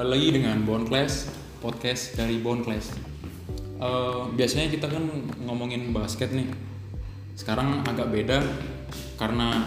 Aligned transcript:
kembali 0.00 0.16
lagi 0.16 0.32
dengan 0.32 0.64
Bone 0.64 0.88
Class 0.88 1.28
podcast 1.60 2.16
dari 2.16 2.40
Bone 2.40 2.64
Class. 2.64 2.88
Eh, 3.76 4.22
biasanya 4.32 4.72
kita 4.72 4.88
kan 4.88 5.04
ngomongin 5.44 5.92
basket 5.92 6.32
nih. 6.32 6.48
Sekarang 7.36 7.84
agak 7.84 8.08
beda 8.08 8.40
karena 9.20 9.60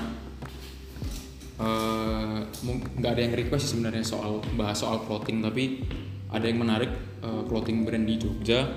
eh, 1.61 2.49
nggak 2.97 3.11
ada 3.13 3.21
yang 3.21 3.37
request 3.45 3.77
sebenarnya 3.77 4.01
soal 4.01 4.41
bahas 4.57 4.81
soal 4.81 5.05
clothing 5.05 5.45
tapi 5.45 5.85
ada 6.33 6.49
yang 6.49 6.65
menarik 6.65 6.89
eh, 7.21 7.41
clothing 7.45 7.85
brand 7.85 8.09
di 8.09 8.17
Jogja 8.17 8.73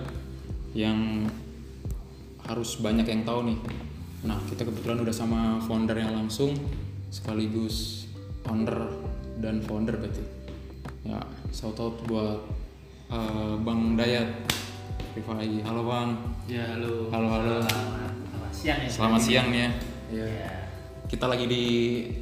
yang 0.76 1.24
harus 2.52 2.76
banyak 2.84 3.08
yang 3.08 3.24
tahu 3.24 3.48
nih. 3.48 3.58
Nah 4.28 4.36
kita 4.44 4.60
kebetulan 4.60 5.00
udah 5.00 5.14
sama 5.16 5.56
foundernya 5.64 6.12
langsung 6.12 6.52
sekaligus 7.08 8.04
owner 8.44 8.92
dan 9.40 9.64
founder 9.64 9.96
berarti. 9.96 10.35
Ya 11.06 11.22
shout 11.54 11.78
out 11.78 12.02
buat 12.10 12.42
eh, 13.14 13.54
Bang 13.62 13.94
Dayat 13.94 14.26
Rifai. 15.14 15.62
Halo 15.62 15.86
Bang. 15.86 16.18
Ya 16.50 16.66
halo. 16.74 17.06
Halo, 17.14 17.26
halo. 17.30 17.56
Selamat, 17.62 18.10
selamat 18.26 18.50
siang 18.50 18.78
ya. 18.82 18.90
Selamat 18.90 19.20
siang 19.22 19.46
nih 19.54 19.60
ya. 19.62 19.70
Ya. 20.26 20.50
Kita 21.06 21.30
lagi 21.30 21.46
di 21.46 21.64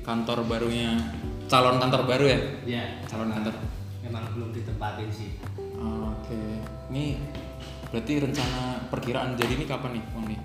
kantor 0.04 0.44
barunya 0.44 1.00
calon 1.48 1.80
kantor 1.80 2.04
baru 2.04 2.24
ya. 2.28 2.38
Ya. 2.68 2.84
Calon 3.08 3.32
kantor. 3.32 3.56
Memang 4.04 4.28
belum 4.36 4.52
ditempatin 4.52 5.08
sih. 5.08 5.40
Oke. 5.80 6.60
Ini 6.92 7.16
berarti 7.88 8.12
rencana 8.20 8.84
perkiraan 8.92 9.32
jadi 9.32 9.52
ini 9.56 9.64
kapan 9.64 9.96
nih 9.96 10.04
Bang 10.12 10.24
nih? 10.28 10.40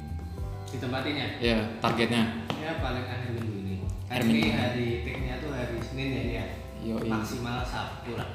Ditempatin 0.72 1.12
ya? 1.12 1.28
Ya 1.44 1.58
targetnya. 1.84 2.24
Ya 2.56 2.80
paling 2.80 3.04
akhir 3.04 3.36
minggu 3.36 3.56
ini. 3.68 3.76
Hari 4.08 4.32
hari 4.56 4.88
take-nya 5.04 5.44
tuh 5.44 5.52
hari 5.52 5.76
Senin 5.84 6.08
ya 6.16 6.22
ini 6.24 6.36
ya. 6.40 6.46
Yoi. 6.84 7.08
Maksimal 7.12 7.60
Sabtu 7.68 8.16
lah. 8.16 8.30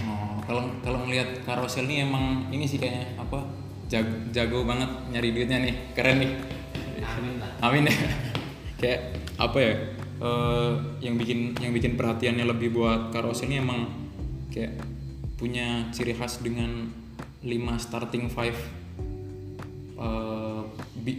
Oh, 0.00 0.40
kalau 0.48 0.64
kalau 0.80 1.04
ngelihat 1.04 1.44
karosel 1.44 1.84
nih 1.84 2.08
emang 2.08 2.48
ini 2.48 2.64
sih 2.64 2.80
kayaknya 2.80 3.20
apa 3.20 3.44
jago, 3.92 4.14
jago 4.32 4.64
banget 4.64 4.88
nyari 5.12 5.28
duitnya 5.36 5.60
nih 5.60 5.74
keren 5.92 6.24
nih 6.24 6.32
Amin 7.04 7.34
lah. 7.36 7.50
amin 7.60 7.84
ya 7.84 7.94
kayak 8.80 9.00
apa 9.36 9.58
ya 9.60 9.74
eh, 10.24 10.72
yang 11.04 11.20
bikin 11.20 11.52
yang 11.60 11.76
bikin 11.76 12.00
perhatiannya 12.00 12.48
lebih 12.48 12.72
buat 12.72 13.12
karosel 13.12 13.52
ini 13.52 13.60
emang 13.60 13.92
kayak 14.48 14.80
punya 15.36 15.92
ciri 15.92 16.16
khas 16.16 16.40
dengan 16.40 16.88
5 17.44 17.50
starting 17.76 18.32
five 18.32 18.56
bi- 20.00 20.49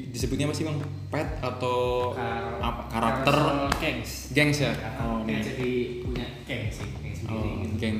disebutnya 0.09 0.45
apa 0.45 0.53
sih 0.53 0.63
bang 0.63 0.77
pet 1.07 1.29
atau 1.39 1.77
Kar- 2.11 2.59
apa 2.59 2.81
karakter 2.87 3.37
Gangs. 3.77 4.11
gengs 4.31 4.59
ya 4.59 4.71
oh, 4.97 5.23
nih. 5.23 5.39
jadi 5.39 5.71
punya 6.01 6.25
geng 6.43 6.65
sih, 6.67 6.87
geng 6.95 7.13
sendiri. 7.13 7.33
oh 7.33 7.43
gitu. 7.61 7.75
geng 7.77 7.97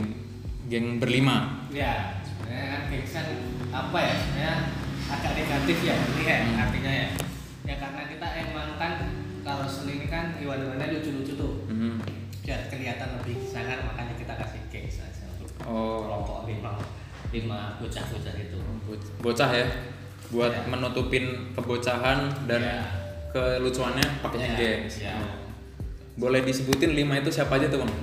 geng 0.65 0.85
berlima 0.97 1.67
Ya, 1.67 2.19
sebenarnya 2.21 2.67
kan 2.69 2.81
gengs 2.87 3.11
kan 3.11 3.25
apa 3.69 3.97
ya? 3.97 4.13
Sebenarnya 4.13 4.53
agak 5.07 5.31
negatif 5.33 5.77
ya 5.81 5.95
ini 5.95 6.23
ya 6.23 6.37
Hmm. 6.41 6.61
artinya 6.61 6.91
ya. 6.93 7.07
Ya 7.63 7.75
karena 7.77 8.01
kita 8.05 8.27
emang 8.41 8.69
kan 8.75 8.93
kalau 9.41 9.63
ini 9.85 10.05
kan 10.05 10.35
hewan-hewannya 10.35 10.87
lucu-lucu 10.93 11.33
tuh. 11.33 11.53
Mhm. 11.65 11.99
Biar 12.41 12.67
kelihatan 12.67 13.09
lebih 13.17 13.37
sangar 13.45 13.79
makanya 13.81 14.13
kita 14.13 14.33
kasih 14.35 14.61
gengs 14.67 14.99
aja 14.99 15.23
untuk 15.29 15.47
Oh. 15.61 16.03
kelompok 16.03 16.37
lima 16.45 16.75
lima 17.29 17.59
bocah-bocah 17.77 18.35
itu. 18.35 18.59
Bo- 18.83 19.07
bocah 19.21 19.49
ya 19.49 19.67
buat 20.31 20.49
Ya. 20.49 20.63
menutupin 20.65 21.23
kebocahan 21.51 22.19
dan 22.47 22.61
Ya. 22.61 22.79
kelucuannya 23.29 24.07
pakainya 24.19 24.49
Ya, 24.49 24.57
gengs 24.57 24.95
ya. 24.97 25.13
Oh. 25.15 25.35
boleh 26.17 26.41
disebutin 26.41 26.91
lima 26.93 27.15
itu 27.15 27.29
siapa 27.29 27.55
aja 27.55 27.67
tuh 27.67 27.83
bang 27.83 27.93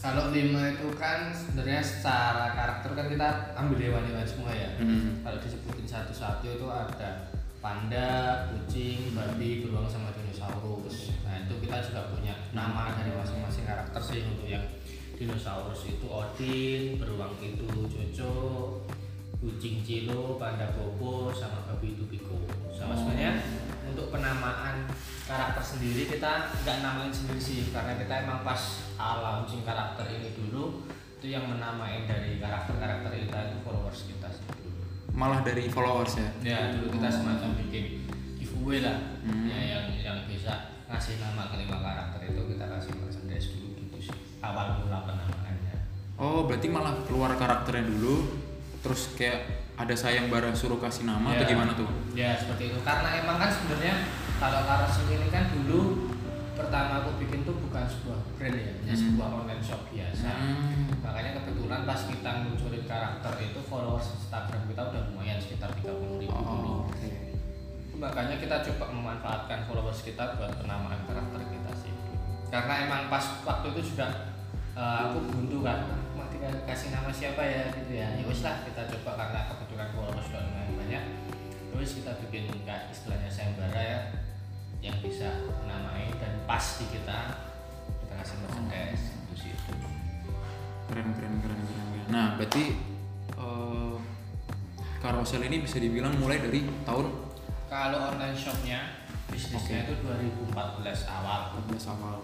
Kalau 0.00 0.32
lima 0.32 0.64
itu 0.70 0.88
kan 0.96 1.28
sebenarnya 1.28 1.84
secara 1.84 2.56
karakter 2.56 2.88
kan 2.94 3.04
kita 3.06 3.28
ambil 3.52 3.76
hewan-hewan 3.76 4.24
semua 4.24 4.48
ya. 4.48 4.72
Hmm. 4.80 5.20
Kalau 5.20 5.36
disebutin 5.36 5.84
satu-satu 5.84 6.48
itu 6.48 6.64
ada 6.64 7.28
panda, 7.60 8.08
kucing, 8.48 9.12
babi, 9.12 9.60
beruang 9.60 9.84
sama 9.84 10.08
dinosaurus. 10.16 11.12
Nah 11.20 11.44
itu 11.44 11.52
kita 11.60 11.84
juga 11.84 12.08
punya 12.08 12.32
nama 12.50 12.96
dari 12.96 13.12
masing-masing 13.12 13.68
karakter 13.68 14.00
sih 14.00 14.24
untuk 14.24 14.48
yang 14.48 14.64
dinosaurus 15.12 15.84
itu 15.86 16.06
Odin, 16.08 16.96
beruang 16.96 17.36
itu 17.36 17.68
Jojo, 17.68 18.32
kucing 19.40 19.80
Cilo, 19.80 20.36
panda 20.36 20.68
Bobo, 20.76 21.32
sama 21.32 21.64
babi 21.64 21.96
itu 21.96 22.04
Biko. 22.06 22.36
Sama 22.68 22.92
sebenarnya 22.92 23.40
untuk 23.88 24.12
penamaan 24.12 24.84
karakter 25.24 25.64
sendiri 25.64 26.06
kita 26.06 26.52
nggak 26.62 26.76
namain 26.84 27.10
sendiri 27.10 27.40
sih 27.40 27.72
karena 27.72 27.96
kita 27.96 28.22
emang 28.22 28.44
pas 28.44 28.60
awal 28.94 29.42
launching 29.42 29.64
karakter 29.64 30.04
ini 30.06 30.36
dulu 30.36 30.84
itu 31.18 31.26
yang 31.30 31.44
menamain 31.46 32.04
dari 32.04 32.38
karakter-karakter 32.38 33.10
kita 33.12 33.38
itu 33.50 33.56
followers 33.60 34.00
kita 34.08 34.28
sih 34.30 34.44
dulu. 34.46 34.80
malah 35.12 35.40
dari 35.42 35.68
followers 35.68 36.16
ya 36.16 36.28
Ya 36.40 36.58
dulu 36.72 36.96
kita 36.96 37.08
semacam 37.10 37.50
bikin 37.60 38.06
giveaway 38.38 38.80
lah 38.82 38.98
Hmm. 39.20 39.46
ya 39.46 39.58
yang 39.58 39.84
yang 40.00 40.18
bisa 40.24 40.80
ngasih 40.88 41.20
nama 41.20 41.52
kelima 41.52 41.76
karakter 41.78 42.24
itu 42.24 42.40
kita 42.56 42.64
kasih 42.66 42.92
merchandise 42.96 43.46
dulu 43.52 43.68
gitu 43.76 43.98
sih 44.08 44.16
awal 44.40 44.80
mula 44.80 45.04
penamaannya. 45.04 45.76
oh 46.16 46.48
berarti 46.48 46.66
malah 46.72 46.94
keluar 47.04 47.36
karakternya 47.36 47.84
dulu 47.86 48.39
terus 48.80 49.12
kayak 49.12 49.44
ada 49.74 49.92
sayembara 49.92 50.52
suruh 50.52 50.76
kasih 50.76 51.04
nama 51.04 51.32
atau 51.32 51.44
Ya. 51.44 51.48
gimana 51.48 51.72
tuh 51.72 51.88
Ya 52.12 52.30
seperti 52.34 52.68
itu 52.68 52.78
karena 52.80 53.08
emang 53.16 53.36
kan 53.36 53.48
sebenarnya 53.48 53.94
kalau 54.36 54.60
Carousel 54.62 55.04
ini 55.10 55.28
kan 55.28 55.44
dulu 55.50 56.08
pertama 56.52 57.00
aku 57.00 57.16
bikin 57.18 57.40
tuh 57.42 57.56
bukan 57.58 57.84
sebuah 57.84 58.20
brand 58.36 58.52
ya, 58.52 58.72
Hmm. 58.76 58.92
sebuah 58.92 59.28
online 59.34 59.60
shop 59.60 59.80
biasa. 59.88 60.28
Hmm. 60.28 60.92
Makanya 61.00 61.30
kebetulan 61.34 61.80
pas 61.82 62.00
kita 62.02 62.30
munculin 62.38 62.84
karakter 62.84 63.32
itu 63.38 63.60
followers 63.62 64.12
Instagram 64.14 64.68
kita 64.68 64.82
udah 64.86 65.02
lumayan 65.08 65.40
sekitar 65.40 65.72
30 65.72 66.20
ribu 66.20 66.36
dulu. 66.36 66.44
oh, 66.60 66.84
oke 66.84 67.10
Makanya 67.96 68.36
kita 68.36 68.56
coba 68.62 68.84
memanfaatkan 68.90 69.64
followers 69.64 70.00
kita 70.02 70.36
buat 70.36 70.52
penamaan 70.54 71.00
karakter 71.04 71.40
kita 71.42 71.72
sih. 71.76 71.92
Karena 72.48 72.74
emang 72.84 73.08
pas 73.08 73.24
waktu 73.40 73.66
itu 73.72 73.92
juga 73.92 74.08
eh, 74.72 74.96
aku 75.02 75.18
buntu 75.26 75.60
kan, 75.60 75.80
kasih 76.40 76.88
nama 76.94 77.10
siapa 77.12 77.42
ya 77.44 77.68
gitu 77.76 77.92
ya. 77.96 78.08
Ya 78.16 78.24
wis 78.24 78.40
lah 78.40 78.64
kita 78.64 78.88
coba 78.96 79.10
karena 79.20 79.40
kebetulan 79.52 79.88
followers 79.92 80.24
sudah 80.28 80.40
lumayan 80.48 80.72
banyak. 80.76 81.04
Terus 81.70 81.90
kita 82.00 82.10
bikin 82.26 82.44
kayak 82.64 82.88
istilahnya 82.92 83.30
sayembara 83.30 83.80
ya 83.80 84.00
yang 84.80 84.96
bisa 85.04 85.28
menamai 85.60 86.08
dan 86.16 86.40
pas 86.48 86.64
di 86.80 86.88
kita 86.88 87.20
kita 88.00 88.14
kasih 88.16 88.36
merchandise 88.40 89.04
itu 89.12 89.34
sih. 89.36 89.52
keren 90.88 91.12
keren 91.14 91.34
keren 91.44 91.60
keren 91.60 91.86
keren. 91.92 92.06
nah 92.08 92.34
berarti 92.40 92.74
eh, 93.36 93.94
karosel 95.04 95.44
ini 95.44 95.62
bisa 95.62 95.76
dibilang 95.78 96.16
mulai 96.16 96.40
dari 96.40 96.64
tahun 96.88 97.06
Kalau 97.70 98.02
online 98.10 98.34
shopnya 98.34 98.98
bisnisnya 99.30 99.86
itu 99.86 99.94
2014 100.02 100.58
awal. 101.06 101.54
14 101.70 101.92
awal 101.94 102.18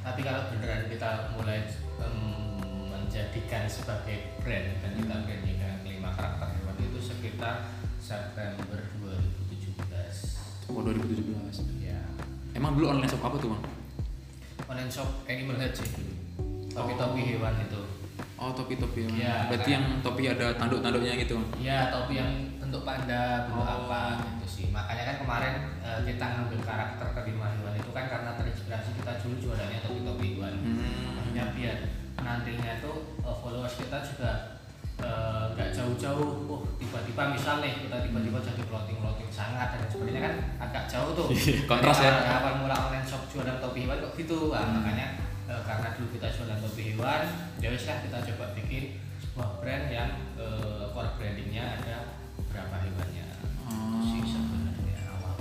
tapi 0.00 0.20
kalau 0.24 0.48
beneran 0.48 0.88
kita 0.88 1.08
mulai 1.36 1.60
em, 2.00 2.49
menjadikan 3.10 3.66
sebagai 3.66 4.38
brand 4.38 4.70
dan 4.78 4.94
kita 4.94 5.14
branding 5.26 5.58
dengan 5.58 5.82
kelima 5.82 6.14
karakter 6.14 6.46
hewan 6.54 6.78
itu 6.78 6.98
sekitar 7.02 7.66
September 7.98 8.78
2017 9.02 10.70
oh 10.70 10.78
2017 10.78 11.82
ya 11.82 11.98
emang 12.54 12.78
dulu 12.78 12.86
online 12.86 13.10
shop 13.10 13.26
apa 13.26 13.42
tuh 13.42 13.50
bang? 13.50 13.62
Online 14.62 14.86
shop 14.86 15.26
Animal 15.26 15.58
Head 15.58 15.74
sih 15.74 15.90
dulu 15.90 16.14
topi-topi 16.70 17.18
Oh. 17.18 17.26
hewan 17.26 17.54
itu 17.58 17.82
oh 18.38 18.54
topi 18.54 18.78
topi 18.78 19.02
Ya, 19.10 19.50
berarti 19.50 19.66
kan. 19.66 19.74
yang 19.74 19.84
topi 20.00 20.22
ada 20.30 20.46
tanduk 20.54 20.78
tanduknya 20.78 21.18
gitu 21.18 21.34
bang? 21.34 21.46
Ya 21.58 21.78
topi 21.90 22.14
yang 22.14 22.30
bentuk 22.62 22.86
panda 22.86 23.50
bentuk 23.50 23.58
Oh. 23.58 23.74
apa 23.90 24.00
gitu 24.22 24.46
sih. 24.46 24.66
Makanya 24.70 25.02
kan 25.04 25.16
kemarin 25.18 25.54
eh, 25.82 26.00
kita 26.06 26.24
ngambil 26.30 26.62
karakter 26.62 27.06
kelima 27.10 27.58
hewan 27.58 27.74
itu 27.74 27.90
kan 27.90 28.06
karena 28.06 28.38
terinspirasi 28.38 28.94
kita 28.94 29.18
dulu 29.18 29.34
jualannya 29.42 29.82
topi-topi 29.82 30.26
hewan. 30.38 30.54
Hmm. 30.62 31.18
makanya 31.18 31.44
biar 31.58 31.78
nantinya 32.20 32.76
tuh 32.78 32.92
uh, 32.92 32.99
followers 33.40 33.74
kita 33.80 33.98
juga 34.04 34.30
uh, 35.00 35.52
nggak 35.56 35.72
jauh-jauh 35.74 36.46
oh 36.46 36.60
tiba-tiba 36.76 37.32
misal 37.34 37.64
nih 37.64 37.84
kita 37.88 37.96
tiba-tiba 38.04 38.38
jadi 38.40 38.62
clothing 38.68 39.00
sangat 39.40 39.72
dan 39.72 39.88
sebagainya 39.88 40.20
kan 40.20 40.34
agak 40.68 40.84
jauh 40.90 41.10
tuh. 41.16 41.32
Iya, 41.32 41.64
kontras 41.64 41.98
ya. 42.04 42.12
Awal 42.42 42.60
mula 42.60 42.76
online 42.76 43.06
shop 43.08 43.24
jualan 43.32 43.56
topi 43.62 43.88
hewan 43.88 44.04
kok 44.04 44.12
gitu. 44.20 44.52
Nah, 44.52 44.60
Hmm. 44.60 44.84
makanya 44.84 45.06
uh, 45.48 45.62
karena 45.64 45.96
dulu 45.96 46.08
kita 46.20 46.28
jualan 46.28 46.58
topi 46.60 46.82
hewan 46.92 47.22
ya 47.62 47.68
wis 47.72 47.88
lah 47.88 47.96
kita 48.04 48.18
coba 48.34 48.44
bikin 48.52 49.00
sebuah 49.22 49.48
brand 49.64 49.86
yang 49.88 50.10
uh, 50.36 50.92
core 50.92 51.16
brandingnya 51.16 51.80
ada 51.80 51.96
berapa 52.52 52.76
hewannya. 52.84 53.26
Sih 54.04 54.20
sebenarnya 54.26 54.96
awal 55.16 55.38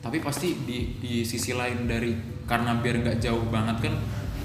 tapi 0.00 0.18
pasti 0.20 0.48
di 0.66 0.98
di 0.98 1.22
sisi 1.22 1.54
lain 1.56 1.86
dari 1.86 2.12
karena 2.44 2.76
biar 2.82 3.00
nggak 3.06 3.18
jauh 3.22 3.46
banget 3.48 3.88
kan 3.88 3.94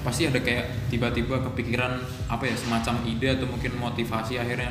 pasti 0.06 0.22
ada 0.24 0.38
kayak 0.38 0.86
tiba-tiba 0.86 1.42
kepikiran 1.42 1.98
apa 2.30 2.46
ya 2.46 2.54
semacam 2.54 3.02
ide 3.04 3.26
atau 3.34 3.44
mungkin 3.44 3.74
motivasi 3.74 4.38
akhirnya 4.38 4.70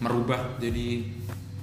merubah 0.00 0.56
jadi 0.56 1.04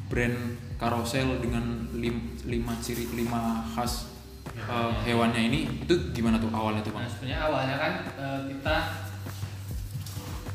brand 0.06 0.38
karosel 0.78 1.42
dengan 1.42 1.66
lim- 1.92 2.38
lima 2.46 2.78
ciri 2.78 3.10
lima 3.12 3.66
khas 3.74 4.14
eh, 4.54 4.92
hewannya 5.04 5.42
ini 5.44 5.60
itu 5.82 6.14
gimana 6.14 6.38
tuh 6.38 6.54
awalnya 6.54 6.86
tuh 6.86 6.94
Nah 6.94 7.02
bang? 7.02 7.10
sebenarnya 7.10 7.40
awalnya 7.42 7.76
kan 7.76 7.94
eh, 8.14 8.40
kita 8.48 8.76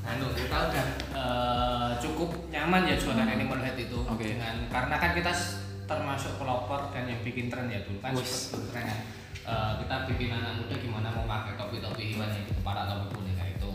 anu 0.03 0.27
kita 0.33 0.57
udah 0.71 0.87
eh, 1.15 1.91
cukup 1.99 2.31
nyaman 2.49 2.87
ya 2.87 2.95
jualan 2.95 3.23
Hmm. 3.23 3.35
animal 3.35 3.59
head 3.59 3.75
itu 3.77 3.99
Oke. 4.03 4.23
dengan 4.29 4.67
karena 4.67 4.97
kan 4.97 5.11
kita 5.13 5.33
termasuk 5.83 6.39
pelopor 6.39 6.91
dan 6.91 7.07
yang 7.07 7.21
bikin 7.21 7.47
tren 7.47 7.67
ya 7.67 7.83
dulu 7.83 7.99
kan 7.99 8.15
Wes. 8.15 8.51
seperti 8.51 8.67
tren 8.73 8.87
Eh, 9.43 9.73
kita 9.83 10.07
bikin 10.07 10.31
anak 10.31 10.63
muda 10.63 10.77
gimana 10.79 11.11
mau 11.11 11.27
pakai 11.27 11.59
topi-topi 11.59 12.15
hewan 12.15 12.31
di 12.31 12.47
kepala 12.47 12.87
topi 12.87 13.11
boneka 13.11 13.45
itu 13.51 13.71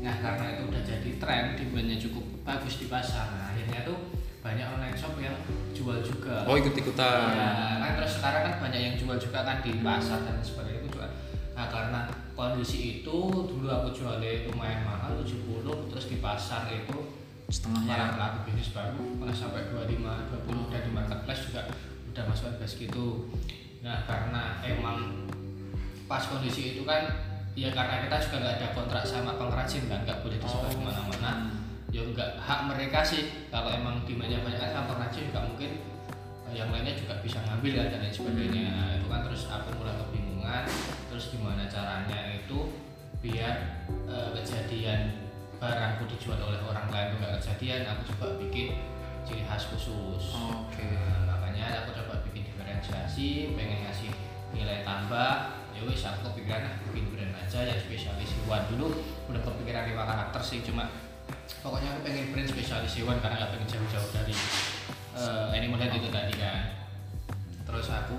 nah 0.00 0.16
karena 0.16 0.56
itu 0.56 0.62
udah 0.72 0.80
jadi 0.80 1.10
tren 1.20 1.44
demandnya 1.60 2.00
cukup 2.00 2.24
bagus 2.40 2.80
di 2.80 2.88
pasar 2.88 3.28
nah 3.36 3.52
akhirnya 3.52 3.84
tuh 3.84 4.16
banyak 4.40 4.64
online 4.64 4.96
shop 4.96 5.20
yang 5.20 5.36
jual 5.76 6.00
juga 6.00 6.40
Oh 6.48 6.56
ikut-ikutan. 6.56 7.36
Ya, 7.36 7.76
kan 7.76 7.90
terus 8.00 8.16
sekarang 8.16 8.42
kan 8.48 8.54
banyak 8.64 8.80
yang 8.80 8.94
jual 8.96 9.20
juga 9.20 9.44
kan 9.44 9.60
di 9.60 9.76
pasar 9.84 10.24
dan 10.24 10.40
sebagainya 10.40 10.80
itu 10.80 10.96
juga. 10.96 11.12
Nah 11.52 11.68
karena 11.68 12.00
kondisi 12.32 13.04
itu 13.04 13.16
dulu 13.44 13.68
aku 13.68 13.92
jualnya 13.92 14.48
lumayan 14.48 14.88
mahal 14.88 15.20
70 15.20 15.60
terus 15.92 16.08
di 16.08 16.16
pasar 16.16 16.64
itu 16.72 16.96
para 16.96 17.52
Setengahnya. 17.52 18.16
pelaku 18.16 18.38
bisnis 18.48 18.72
baru 18.72 19.04
malah 19.20 19.36
sampai 19.36 19.68
25 19.68 20.00
20 20.48 20.72
dan 20.72 20.80
di 20.80 20.90
marketplace 20.96 21.42
juga 21.52 21.62
udah 22.08 22.24
masuk 22.24 22.44
harga 22.56 22.64
segitu. 22.64 23.28
Nah 23.80 24.04
karena 24.04 24.42
emang 24.62 25.28
pas 26.04 26.26
kondisi 26.26 26.74
itu 26.74 26.82
kan 26.84 27.06
ya 27.54 27.70
karena 27.70 28.04
kita 28.04 28.16
juga 28.20 28.36
nggak 28.40 28.54
ada 28.60 28.68
kontrak 28.74 29.04
sama 29.04 29.34
pengrajin 29.36 29.88
kan 29.88 30.04
nggak 30.04 30.20
boleh 30.20 30.38
disebar 30.38 30.68
Oh. 30.68 30.74
ke 30.74 30.80
mana-mana. 30.80 31.32
Ya 31.90 32.02
nggak 32.06 32.38
hak 32.38 32.60
mereka 32.70 33.00
sih. 33.02 33.48
Kalau 33.50 33.70
emang 33.72 34.04
demandnya 34.06 34.38
banyak 34.42 34.60
kan 34.60 34.70
sama 34.72 34.86
pengrajin 34.94 35.24
nggak 35.32 35.44
mungkin 35.48 35.70
eh, 36.46 36.54
yang 36.54 36.68
lainnya 36.70 36.94
juga 36.94 37.18
bisa 37.20 37.38
ngambil 37.42 37.72
kan 37.74 37.86
dan 37.90 38.00
lain 38.04 38.14
sebagainya. 38.14 38.62
Nah, 38.70 38.90
itu 38.98 39.06
kan 39.08 39.20
terus 39.26 39.42
aku 39.48 39.68
mulai 39.76 39.94
kebingungan 39.96 40.64
terus 41.10 41.24
gimana 41.34 41.66
caranya 41.66 42.18
itu 42.30 42.58
biar 43.18 43.54
eh, 44.06 44.28
kejadian 44.36 45.00
barangku 45.60 46.08
dijual 46.08 46.40
oleh 46.40 46.60
orang 46.64 46.88
lain 46.88 47.06
itu 47.10 47.16
nggak 47.20 47.32
kejadian 47.36 47.82
aku 47.84 48.02
coba 48.14 48.26
bikin 48.38 48.68
ciri 49.26 49.42
khas 49.44 49.68
khusus. 49.68 50.32
Oke. 50.32 50.84
Nah, 50.86 51.36
makanya 51.36 51.84
aku 51.84 51.92
coba 51.96 52.19
diferensiasi 52.70 53.58
pengen 53.58 53.82
ngasih 53.82 54.10
nilai 54.54 54.86
tambah 54.86 55.30
ya 55.74 55.82
wis 55.82 56.06
aku 56.06 56.30
kepikiran 56.30 56.62
ah, 56.66 56.74
bikin 56.86 57.10
brand 57.10 57.34
aja 57.34 57.66
yang 57.66 57.78
spesialis 57.82 58.30
hewan. 58.42 58.62
Dulu 58.70 58.86
udah 59.26 59.42
kepikiran 59.42 59.90
lima 59.90 60.06
karakter 60.06 60.38
sih 60.38 60.62
cuma 60.62 60.86
pokoknya 61.62 61.98
aku 61.98 62.00
pengen 62.06 62.30
brand 62.30 62.46
spesialis 62.46 62.94
hewan 62.94 63.18
karena 63.18 63.42
nggak 63.42 63.50
pengen 63.58 63.68
jauh-jauh 63.68 64.10
dari 64.14 64.34
eh, 65.18 65.46
animal 65.58 65.78
head 65.82 65.98
itu 65.98 66.08
tadi 66.10 66.34
kan. 66.38 66.62
Terus 67.66 67.86
aku 67.90 68.18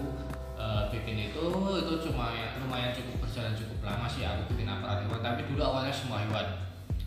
eh, 0.60 0.84
bikin 0.92 1.32
itu 1.32 1.44
itu 1.80 1.94
cuma 2.12 2.36
ya- 2.36 2.60
lumayan 2.60 2.92
cukup 2.92 3.24
berjalan 3.24 3.56
cukup 3.56 3.80
lama 3.88 4.08
sih 4.12 4.28
aku 4.28 4.52
bikin 4.52 4.68
aparat 4.68 5.08
hewan. 5.08 5.24
Tapi 5.24 5.48
dulu 5.48 5.62
awalnya 5.64 5.96
semua 5.96 6.20
hewan 6.28 6.48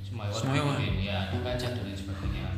semua 0.00 0.25
hewan 0.32 0.41
Semua 0.41 0.56
hewan? 0.81 0.96
ya 0.96 1.17
ada 1.29 1.37
gajah 1.41 1.70
dan 1.76 1.93
sebagainya. 1.93 2.49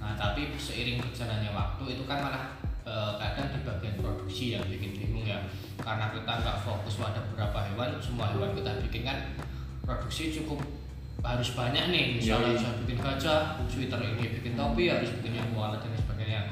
Nah 0.00 0.16
tapi 0.16 0.52
seiring 0.56 1.00
berjalannya 1.00 1.50
waktu 1.52 1.84
itu 1.92 2.04
kan 2.04 2.18
malah 2.24 2.44
eh, 2.90 3.12
kadang 3.14 3.54
di 3.54 3.62
bagian 3.62 3.94
produksi 4.02 4.58
yang 4.58 4.66
bikin 4.66 4.98
bingung 4.98 5.26
ya. 5.26 5.38
Karena 5.78 6.10
kita 6.10 6.32
nggak 6.42 6.58
fokus 6.66 6.98
pada 6.98 7.22
beberapa 7.30 7.62
hewan 7.70 8.02
semua 8.02 8.34
hewan 8.34 8.50
kita 8.58 8.82
bikin 8.82 9.06
kan 9.06 9.18
produksi 9.86 10.34
cukup 10.34 10.58
harus 11.22 11.54
banyak 11.54 11.84
nih. 11.94 12.04
Misalnya 12.18 12.50
Yoi. 12.50 12.56
bisa 12.58 12.70
bikin 12.82 12.98
gajah 12.98 13.40
sweater 13.70 14.00
ini 14.02 14.24
bikin 14.42 14.52
topi 14.58 14.90
harus 14.90 15.10
bikin 15.20 15.38
yang 15.38 15.48
koala 15.54 15.78
dan 15.78 15.94
sebagainya. 15.94 16.50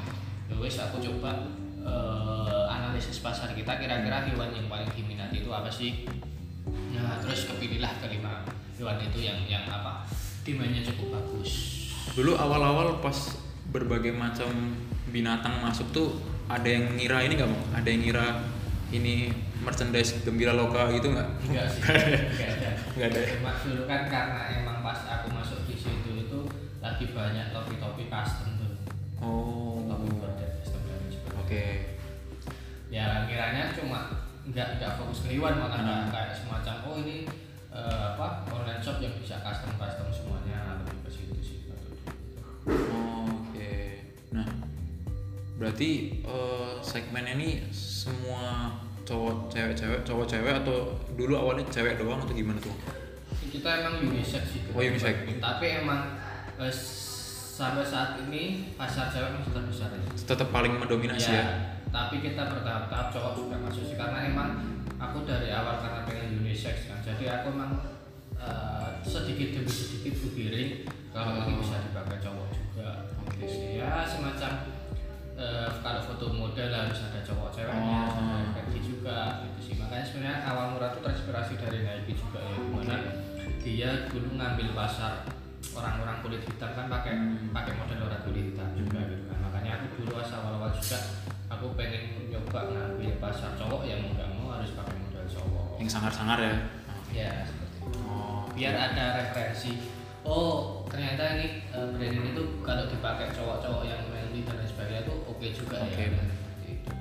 Ya 0.48 0.54
wes 0.56 0.78
aku 0.78 1.02
coba 1.02 1.50
eh, 1.82 2.64
analisis 2.70 3.18
pasar 3.18 3.52
kita 3.52 3.74
kira-kira 3.82 4.22
hewan 4.30 4.54
yang 4.54 4.70
paling 4.70 4.88
diminati 4.94 5.42
itu 5.42 5.50
apa 5.50 5.68
sih? 5.68 6.06
Nah 6.94 7.18
terus 7.20 7.50
kepilihlah 7.50 7.98
kelima 7.98 8.46
hewan 8.78 9.02
itu 9.02 9.18
yang 9.26 9.38
yang 9.50 9.66
apa 9.66 10.06
demandnya 10.46 10.86
cukup 10.86 11.18
bagus. 11.18 11.50
Dulu 12.16 12.38
awal-awal 12.38 13.04
pas 13.04 13.47
berbagai 13.68 14.10
macam 14.10 14.48
binatang 15.08 15.60
masuk 15.60 15.88
tuh 15.90 16.08
ada 16.46 16.64
yang 16.64 16.94
ngira 16.94 17.20
ini 17.22 17.34
nggak 17.34 17.46
mau? 17.46 17.62
Ada 17.72 17.84
yang 17.86 18.02
ngira 18.02 18.26
ini 18.88 19.28
merchandise 19.58 20.22
gembira 20.22 20.52
loka 20.52 20.88
gitu 20.90 21.12
nggak? 21.12 21.28
enggak 21.44 21.66
sih 21.68 21.80
enggak 21.84 22.48
ada 22.48 22.70
Nggak 22.96 23.08
ada. 23.10 23.20
cuma 23.36 23.50
dulu 23.58 23.82
kan 23.84 24.00
karena 24.06 24.40
emang 24.54 24.80
pas 24.80 25.00
aku 25.06 25.28
masuk 25.30 25.60
di 25.64 25.76
situ 25.76 26.10
itu 26.16 26.38
lagi 26.78 27.04
banyak 27.10 27.52
topi-topi 27.52 28.08
custom 28.08 28.48
tuh 28.56 28.72
Oh. 29.18 29.82
topi 29.84 30.08
border 30.14 30.48
custom 30.56 30.80
dan 30.84 31.02
sebagainya. 31.04 31.36
Oke. 31.36 31.64
ya 32.88 33.26
kiranya 33.26 33.68
cuma 33.70 34.08
nggak 34.46 34.80
nggak 34.80 34.92
fokus 34.96 35.20
ke 35.20 35.36
hewan 35.36 35.58
malah 35.58 35.76
Hmm. 35.76 36.08
kayak 36.08 36.32
semacam 36.32 36.74
oh 36.86 36.96
ini 36.98 37.28
eh, 37.68 37.84
apa 38.08 38.48
online 38.48 38.80
shop 38.80 38.96
yang 38.98 39.12
bisa 39.14 39.36
custom 39.38 39.76
custom 39.76 40.08
semuanya 40.08 40.80
lebih 40.80 41.04
ke 41.04 41.10
situ 41.12 41.36
sih 41.38 41.58
berarti 45.58 45.90
eh, 46.22 46.70
segmennya 46.80 47.34
ini 47.34 47.50
semua 47.68 48.70
cowok 49.02 49.48
cewek-cewek, 49.48 50.00
cowok 50.02 50.26
cewek 50.26 50.52
atau 50.54 50.76
dulu 51.12 51.34
awalnya 51.34 51.64
cewek 51.66 51.96
doang 51.96 52.20
atau 52.20 52.30
gimana 52.30 52.58
tuh? 52.58 52.74
kita 53.48 53.64
emang 53.80 54.04
unisex 54.04 54.44
sih 54.52 54.60
Oh, 54.70 54.78
unisex. 54.78 55.14
tapi 55.40 55.66
emang 55.80 56.14
eh, 56.56 56.74
sampai 57.50 57.82
saat 57.82 58.20
ini 58.22 58.70
pasar 58.76 59.08
cewek 59.08 59.34
masih 59.34 59.50
terbesar 59.50 59.88
ya 59.90 60.00
Tetap 60.14 60.48
paling 60.48 60.76
mendominasi 60.76 61.32
ya. 61.32 61.44
tapi 61.88 62.20
kita 62.20 62.44
bertahap-tahap 62.44 63.08
cowok 63.10 63.32
juga 63.34 63.56
masuk 63.58 63.82
sih 63.82 63.96
karena 63.96 64.28
emang 64.28 64.50
aku 64.94 65.24
dari 65.24 65.48
awal 65.48 65.80
karena 65.80 66.04
pengen 66.04 66.38
unisex 66.38 66.86
kan 66.86 67.00
jadi 67.00 67.40
aku 67.40 67.50
emang 67.50 67.72
eh, 68.36 68.88
sedikit 69.02 69.58
demi 69.58 69.66
sedikit 69.66 70.14
kugiring 70.20 70.84
kalau 71.10 71.40
ini 71.40 71.56
Oh. 71.56 71.64
bisa 71.64 71.80
dipakai 71.82 72.20
cowok 72.20 72.46
juga 72.52 72.88
Oke. 73.24 73.48
ya 73.74 74.04
semacam 74.04 74.52
eh, 75.38 75.68
kalau 75.78 76.00
foto 76.02 76.26
model 76.30 76.68
harus 76.68 76.98
ada 77.00 77.20
cowok 77.22 77.48
ceweknya 77.50 77.98
Oh. 78.04 78.18
ada 78.18 78.36
Nike 78.58 78.80
juga 78.82 79.18
gitu 79.42 79.58
sih 79.62 79.74
makanya 79.76 80.04
sebenarnya 80.04 80.38
awal 80.44 80.74
murah 80.74 80.90
itu 80.90 81.00
terinspirasi 81.00 81.54
dari 81.56 81.78
Nike 81.80 82.12
juga 82.14 82.38
ya 82.40 82.54
di 82.54 82.68
mana 82.68 82.96
dia 83.58 83.90
dulu 84.06 84.28
ngambil 84.34 84.68
pasar 84.72 85.12
orang-orang 85.70 86.16
kulit 86.20 86.42
hitam 86.42 86.70
kan 86.72 86.86
pakai 86.88 87.12
Hmm. 87.14 87.50
pakai 87.50 87.72
model 87.74 87.98
orang 88.04 88.22
kulit 88.22 88.44
hitam 88.50 88.68
juga 88.74 88.98
gitu 89.04 89.24
kan 89.26 89.38
makanya 89.40 89.70
aku 89.78 89.86
dulu 89.96 90.10
pas 90.16 90.30
awal-awal 90.32 90.70
juga 90.72 90.98
aku 91.48 91.66
pengen 91.74 92.02
nyoba 92.28 92.60
ngambil 92.66 93.12
pasar 93.18 93.54
cowok 93.54 93.82
yang 93.84 94.00
nggak 94.04 94.28
mau 94.34 94.52
harus 94.52 94.72
pakai 94.72 94.96
model 94.96 95.24
cowok 95.24 95.66
Yang 95.78 95.90
sangar-sangar 95.92 96.38
ya. 96.40 96.54
ya 97.10 97.30
seperti 97.44 97.76
itu 97.78 97.98
Oh. 98.04 98.42
biar 98.52 98.74
ada 98.74 99.04
referensi 99.16 99.72
oh 100.20 100.82
ternyata 100.84 101.38
ini 101.38 101.46
eh, 101.68 101.86
brand 101.88 102.14
ini 102.16 102.30
tuh 102.32 102.58
kalau 102.60 102.84
dipakai 102.84 103.30
cowok-cowok 103.30 103.84
yang 103.84 104.02
manly 104.08 104.42
dan 104.42 104.56
lain 104.56 104.66
sebagainya 104.66 105.02
tuh 105.04 105.16
oke 105.38 105.46
juga 105.54 105.76
Oke. 105.86 106.02
ya 106.02 106.10
itu 106.10 106.92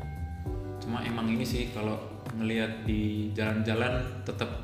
Cuma 0.86 1.02
emang 1.04 1.28
ini 1.28 1.42
sih 1.44 1.74
kalau 1.74 1.98
ngelihat 2.38 2.86
di 2.86 3.34
jalan-jalan 3.34 4.22
tetap 4.24 4.62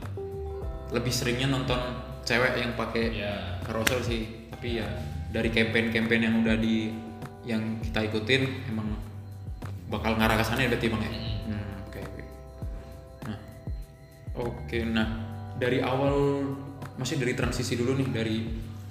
lebih 0.93 1.09
seringnya 1.09 1.49
nonton 1.49 1.81
cewek 2.21 2.61
yang 2.61 2.77
pakai 2.77 3.05
ya 3.11 3.57
carousel 3.65 3.99
sih. 3.99 4.47
Tapi 4.53 4.77
ya 4.77 4.87
dari 5.33 5.49
campaign-campaign 5.49 6.21
yang 6.21 6.35
udah 6.45 6.55
di 6.55 6.93
yang 7.43 7.81
kita 7.81 8.07
ikutin 8.07 8.69
emang 8.71 8.93
bakal 9.89 10.15
ngarah 10.15 10.37
ke 10.39 10.45
sana 10.45 10.63
ya 10.63 10.69
berarti 10.71 10.87
bang 10.87 11.01
ya. 11.01 11.11
Mm. 11.11 11.33
Hmm, 11.49 11.73
Oke 11.89 11.99
oke. 11.99 12.23
Nah, 13.27 13.37
oke. 14.37 14.77
Nah 14.87 15.07
dari 15.57 15.83
awal 15.83 16.13
masih 16.95 17.17
dari 17.19 17.33
transisi 17.33 17.73
dulu 17.75 17.97
nih 17.99 18.07
dari 18.13 18.37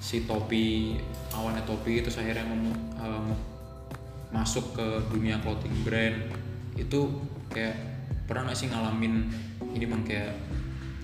si 0.03 0.27
topi 0.27 0.99
awalnya 1.33 1.62
topi 1.62 2.03
terus 2.03 2.19
akhirnya 2.19 2.43
mem- 2.45 2.99
eh, 2.99 3.51
masuk 4.33 4.73
ke 4.73 4.87
dunia 5.12 5.37
clothing 5.45 5.77
brand 5.85 6.17
itu 6.75 7.01
kayak 7.53 7.77
pernah 8.25 8.49
nggak 8.49 8.59
sih 8.59 8.73
ngalamin 8.73 9.29
ini 9.77 9.85
bang 9.85 10.03
kayak 10.09 10.33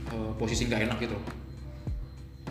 eh, 0.08 0.30
posisi 0.40 0.64
nggak 0.64 0.88
enak 0.88 0.99
gitu? 1.04 1.18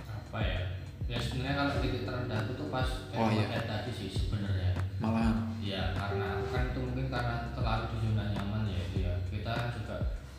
Apa 0.06 0.40
ya? 0.40 0.60
Ya 1.08 1.18
sebenarnya 1.18 1.56
kalau 1.58 1.74
titik 1.82 2.04
terendah 2.06 2.40
itu 2.46 2.54
tuh 2.60 2.68
pas 2.70 2.88
Oh, 3.16 3.32
iya. 3.34 3.48
kayak 3.50 3.66
tadi 3.66 3.92
sih 3.96 4.10
sebenarnya. 4.14 4.78
Malah 5.02 5.50
ya 5.64 5.92
karena 5.92 6.42
kan 6.48 6.72
itu 6.72 6.80
mungkin 6.80 7.12
karena 7.12 7.52
terlalu 7.52 7.84
di 7.92 7.98
zona 8.06 8.24
nyaman 8.38 8.70
ya 8.70 8.80
itu 8.86 8.98
ya. 9.02 9.14
Kita 9.34 9.50
kan 9.50 9.68
juga 9.74 9.96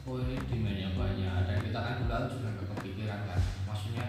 oh 0.07 0.23
ini 0.23 0.37
demandnya 0.47 0.89
banyak. 0.95 1.35
Dan 1.51 1.59
kita 1.67 1.79
kan 1.83 1.95
dulu 1.99 2.27
juga 2.31 2.51
kepikiran 2.79 3.21
kan. 3.27 3.41
Maksudnya 3.67 4.07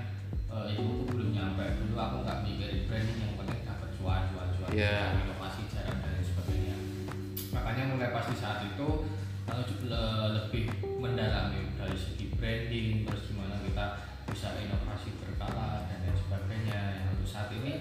eh, 0.51 0.63
ilmuku 0.77 1.03
belum 1.09 1.29
nyampe 1.33 1.65
dulu 1.81 1.95
aku 1.98 2.15
nggak 2.27 2.39
mikirin 2.45 2.86
branding. 2.86 3.17
Yang 3.17 3.33
penting 3.39 3.59
dapat 3.65 3.89
cuan 3.98 4.21
cuan 4.36 4.48
cuan. 4.59 4.69
Iya. 4.75 5.28
Itu 8.79 9.75
le- 9.89 10.29
lebih 10.39 10.71
mendalami 11.01 11.74
dari 11.75 11.98
segi 11.98 12.31
branding 12.38 13.03
terus 13.03 13.33
gimana 13.33 13.59
kita 13.65 13.86
bisa 14.29 14.55
inovasi 14.62 15.17
berkala 15.19 15.89
dan 15.89 16.05
lain 16.05 16.15
sebagainya. 16.15 16.79
Yang 17.01 17.07
untuk 17.17 17.29
saat 17.29 17.50
ini 17.51 17.74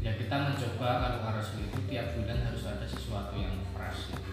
ya 0.00 0.14
kita 0.14 0.36
mencoba 0.36 0.88
kalau 1.02 1.18
carousel 1.24 1.64
itu 1.66 1.78
tiap 1.90 2.14
bulan 2.14 2.38
harus 2.46 2.64
ada 2.68 2.86
sesuatu 2.86 3.34
yang 3.36 3.58
fresh 3.74 4.14
gitu. 4.14 4.30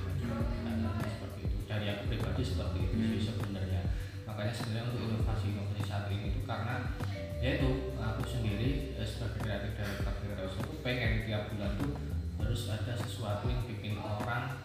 Dan 0.64 0.86
seperti 1.02 1.40
itu. 1.50 1.58
Dari 1.66 1.86
aku 1.90 2.04
pribadi 2.14 2.44
seperti 2.46 2.78
itu 2.86 2.96
sih 3.18 3.22
sebenarnya. 3.34 3.82
Makanya 4.30 4.54
sebenarnya 4.54 4.88
untuk 4.94 5.02
inovasi-inovasi 5.10 5.84
saat 5.84 6.06
ini 6.14 6.32
itu 6.32 6.46
karena 6.46 6.94
ya 7.42 7.58
itu 7.58 7.98
aku 7.98 8.22
sendiri 8.22 8.94
eh, 8.94 9.08
sebagai 9.08 9.42
kreatif 9.42 9.74
di 9.74 10.30
Carousel 10.30 10.62
itu 10.62 10.78
pengen 10.86 11.26
tiap 11.26 11.50
bulan 11.50 11.74
tuh 11.82 11.98
harus 12.38 12.62
ada 12.70 12.94
sesuatu 12.94 13.50
yang 13.50 13.66
bikin 13.66 13.98
orang 13.98 14.61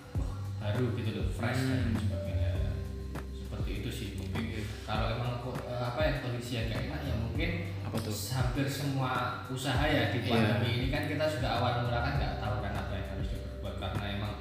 baru 0.66 0.85
gitu 0.92 1.11
loh 1.14 1.26
fresh 1.30 1.62
dan 1.62 1.80
Hmm. 1.87 1.94
sebagainya 1.96 2.50
seperti 3.32 3.70
itu 3.78 3.88
sih 3.88 4.08
mungkin 4.18 4.42
kalau 4.82 5.06
emang 5.08 5.32
eh, 5.46 5.78
apa 5.80 6.00
ya 6.02 6.12
kondisi 6.20 6.52
yang 6.52 6.66
gak 6.68 6.82
enak 6.85 7.00
ya 7.02 7.14
mungkin 7.16 7.50
Apa 7.87 7.96
tuh? 8.02 8.11
hampir 8.11 8.66
semua 8.66 9.12
usaha 9.46 9.87
ya 9.87 10.11
di 10.11 10.18
Iya. 10.20 10.30
pandemi 10.58 10.70
ini 10.76 10.87
kan 10.90 11.06
kita 11.06 11.25
sudah 11.28 11.50
awal 11.56 11.87
mula 11.87 12.02
kan 12.02 12.14
nggak 12.18 12.35
tahu 12.37 12.56
kan 12.58 12.75
apa 12.75 12.92
yang 12.92 13.08
harus 13.14 13.28
diperbuat 13.30 13.75
karena 13.78 14.04
emang 14.12 14.35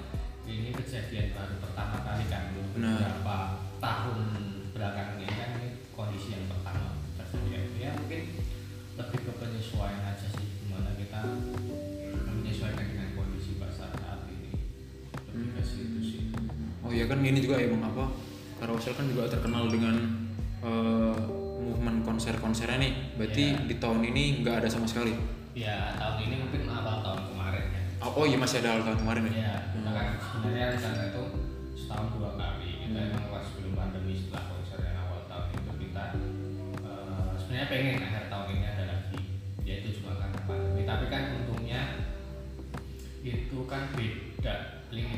ini 0.43 0.69
kejadian 0.73 1.29
baru 1.31 1.55
pertama 1.59 1.95
kali 2.01 2.25
kan 2.25 2.43
Benar. 2.73 2.89
beberapa 2.97 3.37
tahun 3.77 4.19
belakangan 4.73 5.17
ini 5.17 5.29
kan 5.31 5.49
ini 5.55 5.69
kondisi 5.91 6.33
yang 6.33 6.49
pertama 6.49 6.97
terjadi 7.15 7.77
ya 7.77 7.89
mungkin 7.93 8.21
lebih 8.95 9.19
ke 9.21 9.31
penyesuaian 9.35 10.01
aja 10.03 10.27
sih 10.27 10.47
gimana 10.59 10.89
kita 10.95 11.21
Iya 16.95 17.05
kan 17.05 17.19
gini 17.19 17.39
juga 17.39 17.59
ya 17.59 17.67
bang 17.67 17.83
apa 17.83 18.05
Carousel 18.55 18.95
kan 18.95 19.05
juga 19.05 19.27
terkenal 19.27 19.67
dengan 19.67 19.95
eh, 20.63 21.17
movement 21.59 21.99
konser-konsernya 22.01 22.79
nih. 22.79 22.93
Berarti 23.15 23.43
Iya. 23.51 23.67
di 23.67 23.75
tahun 23.75 24.01
ini 24.05 24.23
nggak 24.41 24.63
ada 24.63 24.69
sama 24.69 24.87
sekali. 24.87 25.11
ya 25.55 25.95
tahun 25.95 26.19
ini 26.21 26.35
mungkin 26.35 26.67
awal 26.67 26.99
tahun 26.99 27.31
kemarin 27.31 27.63
ya 27.71 27.81
Oh, 28.03 28.11
oh 28.19 28.25
iya 28.27 28.35
masih 28.35 28.59
ada 28.59 28.75
tahun 28.81 28.99
kemarin 28.99 29.23
ya. 29.23 29.33
Ya, 29.33 29.53
kita 29.71 29.87
kan 29.89 30.07
sebenarnya 30.19 30.65
rencana 30.71 31.01
itu 31.07 31.23
setahun 31.73 32.07
dua 32.11 32.31
kali. 32.35 32.69
Kita 32.81 32.91
Hmm. 32.95 33.07
emang 33.07 33.25
pas 33.31 33.43
sebelum 33.47 33.71
pandemi 33.73 34.13
setelah 34.13 34.43
konser 34.51 34.79
yang 34.83 34.97
awal 34.99 35.19
tahun 35.25 35.47
itu 35.51 35.71
kita 35.79 36.03
eh, 36.83 37.29
sebenarnya 37.39 37.67
pengen 37.67 37.95
akhir 38.03 38.23
tahun 38.27 38.47
ini 38.51 38.65
ada 38.67 38.83
lagi. 38.85 39.19
Ya 39.63 39.73
itu 39.79 39.89
cuma 39.99 40.11
karena 40.15 40.39
pandemi. 40.43 40.81
Tapi 40.83 41.05
kan 41.07 41.23
untungnya 41.33 41.81
itu 43.23 43.57
kan 43.65 43.81
beda 43.95 44.53
lini 44.91 45.17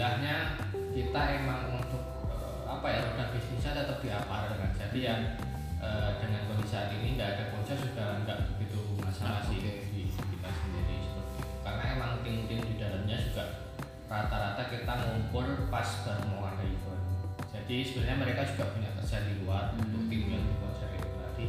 alhamdulillahnya 0.00 0.36
kita 0.96 1.22
emang 1.36 1.60
untuk 1.76 2.00
eh, 2.24 2.60
apa 2.64 2.86
ya 2.88 2.98
roda 3.04 3.24
bisnisnya 3.36 3.72
tetap 3.76 4.00
di 4.00 4.08
aparel 4.08 4.56
kan 4.56 4.72
jadi 4.72 4.98
ya 4.98 5.14
eh, 5.76 6.10
dengan 6.24 6.40
kondisi 6.48 6.72
saat 6.72 6.88
ini 6.96 7.20
nggak 7.20 7.36
ada 7.36 7.44
konser 7.52 7.76
juga 7.76 8.16
nggak 8.24 8.38
begitu 8.48 8.80
masalah 8.96 9.44
Ah, 9.44 9.44
sih 9.44 9.60
oke. 9.60 9.72
di 9.92 10.02
kita 10.08 10.48
sendiri 10.48 10.96
seperti 11.04 11.34
itu 11.36 11.44
karena 11.60 11.84
emang 11.92 12.10
tim-tim 12.24 12.60
di 12.64 12.74
dalamnya 12.80 13.16
juga 13.20 13.44
rata-rata 14.08 14.62
kita 14.72 14.92
ngumpul 15.04 15.46
pas 15.68 15.88
baru 16.00 16.24
mau 16.32 16.48
ada 16.48 16.64
event 16.64 17.04
jadi 17.52 17.76
sebenarnya 17.84 18.16
mereka 18.18 18.42
juga 18.48 18.64
punya 18.72 18.90
kerja 18.96 19.16
di 19.28 19.32
luar 19.44 19.64
Hmm. 19.70 19.84
untuk 19.84 20.02
tim 20.08 20.22
yang 20.26 20.42
di 20.42 20.54
konser 20.56 20.88
itu 20.96 21.08
tadi 21.12 21.44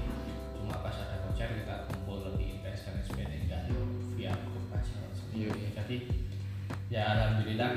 cuma 0.54 0.76
pas 0.84 0.96
ada 1.00 1.24
konser 1.24 1.48
kita 1.56 1.88
kumpul 1.88 2.28
lebih 2.28 2.60
intens 2.60 2.84
sebenarnya 2.84 3.40
nggak 3.48 3.62
via 4.14 4.36
grup 4.44 4.76
aja 4.76 4.96
iya. 5.32 5.50
jadi 5.72 5.96
ya 6.92 7.04
alhamdulillah 7.16 7.72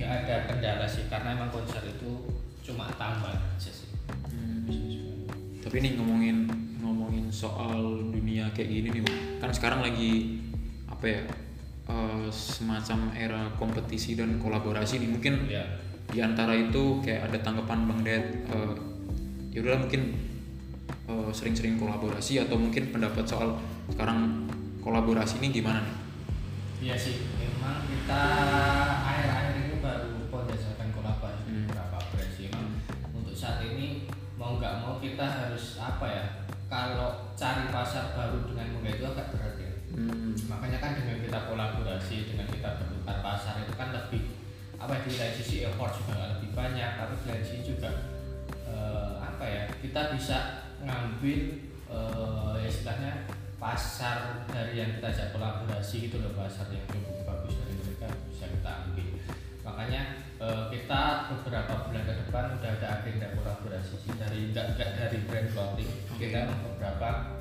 nggak 0.00 0.12
ada 0.24 0.36
kendala 0.48 0.86
sih 0.88 1.04
karena 1.12 1.36
emang 1.36 1.52
konser 1.52 1.84
itu 1.84 2.24
cuma 2.64 2.88
tambah 2.96 3.28
aja 3.36 3.68
sih 3.68 3.92
Hmm. 4.10 4.66
Tapi 5.62 5.76
nih 5.86 5.94
ngomongin 5.94 6.50
ngomongin 6.82 7.30
soal 7.30 8.10
dunia 8.10 8.50
kayak 8.50 8.66
gini 8.66 8.88
nih, 8.90 9.02
kan 9.38 9.54
sekarang 9.54 9.86
lagi 9.86 10.42
apa 10.90 11.04
ya 11.06 11.22
eh, 11.86 12.26
semacam 12.30 13.14
era 13.14 13.54
kompetisi 13.54 14.18
dan 14.18 14.42
kolaborasi 14.42 14.98
nih. 14.98 15.10
Mungkin 15.14 15.34
ya 15.46 15.62
di 16.10 16.18
antara 16.18 16.58
itu 16.58 16.98
kayak 17.06 17.30
ada 17.30 17.38
tanggapan 17.38 17.86
Bang 17.86 18.00
Ded, 18.02 18.50
eh, 18.50 18.74
ya 19.54 19.62
udahlah 19.62 19.86
mungkin 19.86 20.02
eh, 21.06 21.30
sering-sering 21.30 21.78
kolaborasi 21.78 22.42
atau 22.42 22.58
mungkin 22.58 22.90
pendapat 22.90 23.30
soal 23.30 23.54
sekarang 23.94 24.50
kolaborasi 24.82 25.38
ini 25.38 25.54
gimana 25.54 25.86
nih? 25.86 25.96
iya 26.80 26.96
sih 26.96 27.20
memang 27.36 27.84
kita 27.84 28.24
pasar 37.70 38.12
baru 38.12 38.44
dengan 38.50 38.66
mudah 38.76 38.92
itu 38.92 39.04
agak 39.06 39.28
berat 39.32 39.56
ya 39.58 39.70
Hmm. 39.90 40.38
makanya 40.46 40.78
kan 40.78 40.94
dengan 40.94 41.18
kita 41.18 41.50
kolaborasi 41.50 42.30
dengan 42.30 42.46
kita 42.46 42.78
bertukar 42.78 43.26
pasar 43.26 43.58
itu 43.58 43.74
kan 43.74 43.90
lebih 43.90 44.38
apa 44.78 44.94
ya 44.94 45.02
di 45.02 45.12
lain 45.18 45.34
sisi 45.34 45.56
effort 45.66 45.98
juga 45.98 46.38
lebih 46.38 46.54
banyak 46.54 46.90
tapi 46.94 47.14
di 47.18 47.26
lain 47.26 47.42
sisi 47.42 47.74
juga 47.74 47.90
eh, 48.70 49.12
apa 49.18 49.42
ya 49.42 49.62
kita 49.82 50.14
bisa 50.14 50.62
ngambil 50.86 51.40
eh, 51.90 52.52
ya 52.62 52.68
istilahnya 52.70 53.12
pasar 53.58 54.46
dari 54.46 54.78
yang 54.78 54.94
kita 54.94 55.10
ajak 55.10 55.34
kolaborasi 55.34 56.06
gitu 56.06 56.22
loh 56.22 56.38
pasar 56.38 56.70
yang 56.70 56.86
cukup 56.86 57.26
bagus 57.26 57.58
dari 57.58 57.74
mereka 57.74 58.14
bisa 58.30 58.46
kita 58.46 58.70
ambil 58.86 59.08
makanya 59.66 60.02
eh, 60.38 60.64
kita 60.70 61.00
beberapa 61.34 61.90
bulan 61.90 62.02
ke 62.06 62.14
depan 62.14 62.44
udah 62.62 62.70
ada 62.78 62.86
agenda 63.02 63.26
kolaborasi 63.34 64.06
dari 64.16 64.54
nggak 64.54 64.78
nggak 64.78 64.90
dari 65.02 65.18
brand 65.26 65.50
clothing 65.50 65.90
Oke. 66.14 66.30
kita 66.30 66.46
beberapa 66.62 67.08
dari 67.10 67.39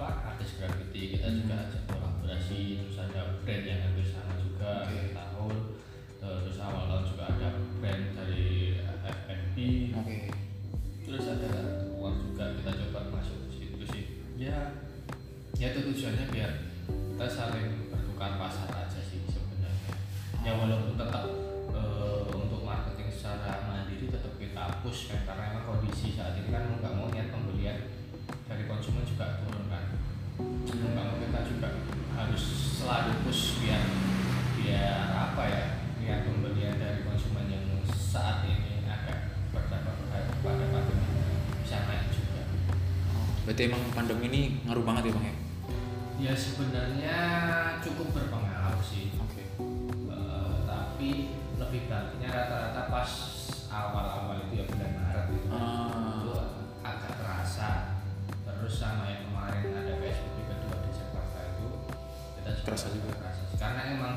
apa 0.00 0.32
artis 0.32 0.56
graffiti 0.56 1.12
kita 1.12 1.28
juga 1.28 1.60
Hmm. 1.60 1.64
ajak 1.68 1.82
kolaborasi 1.86 2.60
terus 2.80 2.96
ada 2.98 3.20
brand 3.44 3.64
yang 3.68 3.80
hampir 3.84 4.06
sama 4.08 4.32
juga 4.34 4.88
Oke. 4.88 5.12
tahun 5.12 5.54
terus 6.16 6.56
awal 6.56 6.84
tahun 6.88 7.04
juga 7.04 7.24
ada 7.28 7.48
brand 7.76 8.04
dari 8.16 8.48
FNB 8.80 9.56
Oke. 9.92 10.18
terus 11.04 11.24
ada 11.28 11.50
luar 11.84 12.16
juga 12.16 12.44
kita 12.56 12.70
coba 12.80 13.00
masuk 13.12 13.36
ke 13.44 13.48
situ 13.52 13.84
sih 13.92 14.04
ya 14.40 14.72
ya 15.60 15.66
itu 15.68 15.80
tujuannya 15.84 16.32
biar 16.32 16.52
kita 16.88 17.26
saling 17.28 17.92
bertukar 17.92 18.40
pasar 18.40 18.79
Berarti 43.60 43.76
emang 43.76 43.92
pandemi 43.92 44.24
ini 44.32 44.40
ngaruh 44.64 44.80
banget 44.88 45.02
ya 45.04 45.12
bang 45.12 45.26
ya? 45.28 45.34
ya 46.16 46.32
sebenarnya 46.32 47.16
cukup 47.84 48.08
berpengaruh 48.16 48.80
sih 48.80 49.12
Oke. 49.20 49.52
Eh, 50.08 50.54
tapi 50.64 51.36
lebih 51.60 51.84
baliknya 51.84 52.32
rata-rata 52.32 52.88
pas 52.88 53.10
awal-awal 53.68 54.48
itu 54.48 54.52
ya 54.56 54.64
bulan 54.64 54.92
Maret 54.96 55.26
itu 55.28 55.48
Ah. 55.52 56.24
itu 56.24 56.32
agak 56.80 57.12
terasa 57.20 57.68
terus 58.48 58.80
sama 58.80 59.12
yang 59.12 59.28
kemarin 59.28 59.76
ada 59.76 59.92
PSBB 59.92 60.38
kedua 60.40 60.76
di 60.80 60.90
Jakarta 60.96 61.38
itu 61.52 61.68
kita 62.40 62.50
juga 62.56 62.64
Terasa 62.64 62.88
juga. 62.96 63.12
terasa 63.12 63.42
karena 63.60 63.80
emang 63.92 64.14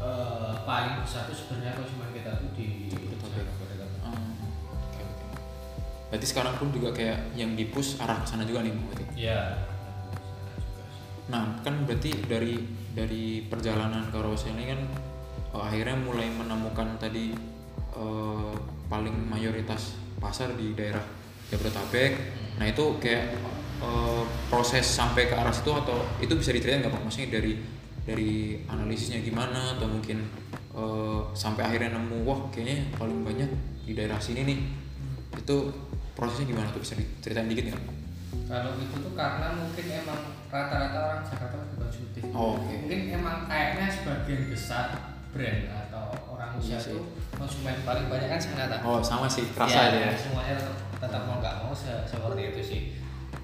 eh, 0.00 0.52
paling 0.64 1.04
besar 1.04 1.28
itu 1.28 1.36
sebenarnya 1.36 1.76
konsumen 1.76 2.16
kita 2.16 2.40
tuh 2.40 2.48
di 2.56 2.88
Jabodetabek. 2.88 3.83
Berarti 6.14 6.30
sekarang 6.30 6.54
pun 6.62 6.70
juga 6.70 6.94
kayak 6.94 7.34
yang 7.34 7.58
dipush 7.58 7.98
arah 7.98 8.22
ke 8.22 8.26
sana 8.30 8.46
juga 8.46 8.62
nih 8.62 8.70
berarti. 8.70 9.04
Iya. 9.18 9.58
Nah 11.26 11.58
kan 11.66 11.82
berarti 11.82 12.14
dari 12.30 12.54
dari 12.94 13.42
perjalanan 13.42 14.06
ke 14.06 14.14
Carousel 14.14 14.54
ini 14.54 14.70
kan 14.70 14.80
eh, 15.58 15.58
akhirnya 15.58 15.98
mulai 15.98 16.30
menemukan 16.30 17.02
tadi 17.02 17.34
eh, 17.98 18.54
paling 18.86 19.26
mayoritas 19.26 19.98
pasar 20.22 20.54
di 20.54 20.70
daerah 20.78 21.02
Jabodetabek. 21.50 22.12
Nah 22.62 22.70
itu 22.70 22.94
kayak 23.02 23.34
eh, 23.82 24.22
proses 24.46 24.86
sampai 24.86 25.26
ke 25.26 25.34
arah 25.34 25.50
situ 25.50 25.74
atau 25.74 25.98
itu 26.22 26.30
bisa 26.38 26.54
diceritain 26.54 26.78
nggak 26.78 26.94
Pak? 26.94 27.02
Maksudnya 27.10 27.42
dari 27.42 27.58
dari 28.06 28.62
analisisnya 28.70 29.18
gimana 29.18 29.74
atau 29.74 29.90
mungkin 29.90 30.22
eh, 30.78 31.20
sampai 31.34 31.74
akhirnya 31.74 31.98
nemu 31.98 32.22
wah 32.22 32.38
kayaknya 32.54 32.86
paling 32.94 33.26
banyak 33.26 33.50
di 33.82 33.98
daerah 33.98 34.22
sini 34.22 34.46
nih 34.46 34.58
itu 35.42 35.58
prosesnya 36.14 36.46
gimana 36.46 36.70
tuh 36.70 36.80
bisa 36.80 36.94
diceritain 36.94 37.46
dikit 37.46 37.64
nggak? 37.68 37.82
Kalau 38.44 38.70
itu 38.76 38.96
tuh 38.96 39.12
karena 39.12 39.46
mungkin 39.52 39.84
emang 39.86 40.20
rata-rata 40.46 40.98
orang 41.00 41.20
Jakarta 41.22 41.56
lebih 41.56 41.76
konsumtif. 41.80 42.22
Oh, 42.30 42.56
oke. 42.56 42.72
Mungkin 42.76 43.00
emang 43.12 43.36
kayaknya 43.44 43.86
sebagian 43.88 44.42
besar 44.46 44.86
brand 45.30 45.66
atau 45.66 46.04
orang 46.28 46.54
Iya 46.56 46.78
usia 46.78 46.78
sih. 46.78 46.94
itu 46.94 46.98
konsumen 47.34 47.74
paling 47.82 48.06
banyak 48.06 48.28
kan 48.28 48.38
sangat 48.38 48.78
oh 48.80 49.02
sama 49.02 49.26
sih 49.26 49.50
kerasa 49.50 49.90
ya, 49.90 50.06
ya 50.06 50.14
semuanya 50.14 50.54
tetap, 50.54 50.78
tetap 51.00 51.22
mau 51.26 51.42
nggak 51.42 51.54
mau 51.58 51.74
se- 51.74 52.06
seperti 52.06 52.54
itu 52.54 52.60
sih 52.62 52.80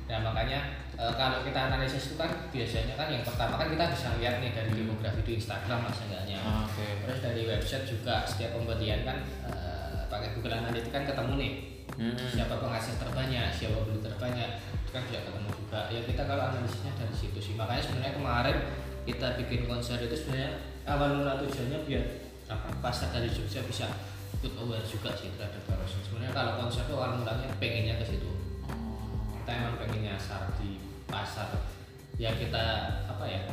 nah 0.07 0.23
makanya 0.23 0.71
eh, 0.95 1.11
kalau 1.13 1.43
kita 1.43 1.67
analisis 1.67 2.07
itu 2.07 2.15
kan 2.15 2.31
biasanya 2.47 2.95
kan 2.95 3.11
yang 3.11 3.27
pertama 3.27 3.59
kan 3.59 3.67
kita 3.67 3.91
bisa 3.91 4.15
lihat 4.19 4.39
nih 4.39 4.55
dari 4.55 4.71
demografi 4.71 5.19
di 5.27 5.33
Instagram 5.35 5.83
lah 5.83 5.91
seenggaknya 5.91 6.39
Ah, 6.39 6.63
oke 6.63 6.87
terus 7.03 7.19
dari 7.19 7.43
website 7.45 7.83
juga 7.85 8.23
setiap 8.23 8.55
pembelian 8.55 9.03
kan 9.03 9.19
eh, 9.51 10.07
pakai 10.07 10.31
Google 10.35 10.55
Analytics 10.57 10.95
kan 10.95 11.03
ketemu 11.03 11.33
nih 11.37 11.53
Hmm. 11.99 12.17
siapa 12.17 12.61
penghasil 12.61 12.97
terbanyak 13.01 13.51
siapa 13.53 13.83
beli 13.85 14.01
terbanyak 14.01 14.63
itu 14.63 14.91
kan 14.91 15.03
bisa 15.07 15.23
ketemu 15.23 15.49
juga. 15.55 15.81
Ya 15.91 16.01
kita 16.03 16.23
kalau 16.27 16.43
analisisnya 16.51 16.93
dari 16.99 17.15
situ 17.15 17.39
sih. 17.39 17.55
Makanya 17.55 17.83
sebenarnya 17.83 18.15
kemarin 18.19 18.57
kita 19.07 19.39
bikin 19.39 19.71
konser 19.71 20.03
itu 20.03 20.15
sebenarnya 20.19 20.51
awal 20.87 21.23
mula 21.23 21.39
tujuannya 21.43 21.79
biar 21.87 22.05
apa? 22.51 22.69
Pasar 22.83 23.15
dari 23.15 23.31
Jogja 23.31 23.63
bisa 23.63 23.87
ikut 24.41 24.53
aware 24.59 24.87
juga 24.87 25.15
sih 25.15 25.31
terhadap 25.35 25.63
carousel 25.67 26.03
sebenarnya 26.07 26.35
kalau 26.35 26.53
konser 26.59 26.83
itu 26.87 26.95
awal 26.95 27.19
mulanya 27.19 27.47
pengennya 27.63 27.95
ke 28.03 28.05
situ. 28.07 28.31
Oh, 28.67 29.31
kita 29.39 29.51
emang 29.51 29.77
pengen 29.79 30.11
nyasar 30.11 30.51
di 30.59 30.83
pasar. 31.07 31.49
Ya 32.19 32.35
kita 32.35 32.65
apa 33.07 33.25
ya? 33.27 33.47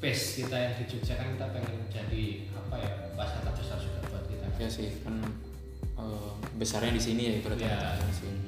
Base 0.00 0.44
kita 0.44 0.56
yang 0.56 0.72
di 0.80 0.84
Jogja 0.88 1.16
kan 1.16 1.36
kita 1.36 1.46
pengen 1.52 1.84
jadi 1.92 2.24
apa 2.56 2.74
ya? 2.80 2.90
Pasar 3.12 3.44
terbesar 3.44 3.78
juga 3.80 4.00
buat 4.08 4.24
kita. 4.28 4.46
Ya 4.56 4.68
sih 4.68 4.88
kan 5.04 5.20
eh, 5.96 6.30
besarnya 6.54 6.90
di 6.90 7.00
sini 7.00 7.22
ya 7.24 7.32
ibaratnya 7.38 7.68
Ya. 7.68 7.98
di 8.00 8.14
sini. 8.14 8.38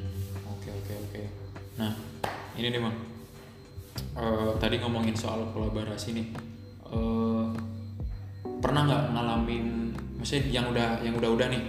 Oke 0.46 0.68
oke 0.72 0.92
oke. 1.00 1.22
Nah 1.76 1.92
ini 2.54 2.68
nih 2.68 2.80
bang, 2.80 2.96
Eh, 3.96 4.52
tadi 4.56 4.76
ngomongin 4.76 5.12
soal 5.12 5.44
kolaborasi 5.50 6.12
nih, 6.12 6.26
Eh, 6.86 7.46
pernah 8.58 8.82
nggak 8.84 9.02
ngalamin, 9.10 9.90
maksudnya 10.16 10.48
yang 10.52 10.66
udah 10.68 11.00
yang 11.00 11.14
udah-udah 11.14 11.48
nih 11.48 11.62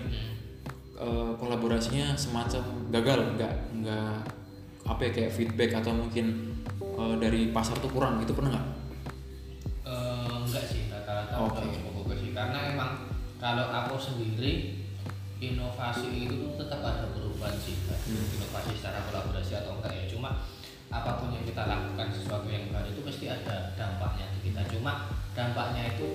eh, 0.98 1.31
kolaborasinya 1.36 2.13
semacam 2.13 2.63
gagal, 2.89 3.19
nggak 3.36 3.53
nggak 3.75 4.15
apa 4.86 5.01
ya 5.03 5.12
kayak 5.12 5.31
feedback 5.31 5.72
atau 5.75 5.91
mungkin 5.91 6.55
eh, 6.79 7.15
dari 7.17 7.51
pasar 7.51 7.75
tuh 7.77 7.89
kurang 7.89 8.19
gitu 8.19 8.31
pernah 8.31 8.55
nggak? 8.55 8.67
Eh, 9.84 10.36
enggak 10.41 10.63
sih 10.65 10.88
rata-rata 10.88 11.34
udah 11.38 11.63
cukup 11.65 11.93
oke 12.01 12.13
sih 12.13 12.31
karena 12.31 12.60
emang 12.72 12.91
kalau 13.38 13.67
aku 13.67 13.96
sendiri 13.96 14.84
inovasi 15.38 16.25
itu 16.25 16.34
tuh 16.41 16.53
tetap 16.58 16.82
ada 16.82 17.06
perubahan 17.13 17.53
sih. 17.62 17.77
Hmm. 17.88 18.39
inovasi 18.39 18.72
secara 18.79 19.03
kolaborasi 19.12 19.53
atau 19.60 19.77
enggak 19.77 19.94
ya 19.94 20.03
cuma 20.08 20.41
apa 20.88 21.20
pun 21.20 21.36
yang 21.36 21.44
kita 21.44 21.67
lakukan 21.67 22.08
sesuatu 22.15 22.48
yang 22.48 22.72
baru 22.72 22.88
itu 22.88 23.03
pasti 23.03 23.25
ada 23.27 23.75
dampaknya 23.75 24.32
di 24.32 24.50
kita. 24.50 24.63
Cuma 24.72 25.12
dampaknya 25.36 25.94
itu 25.94 26.08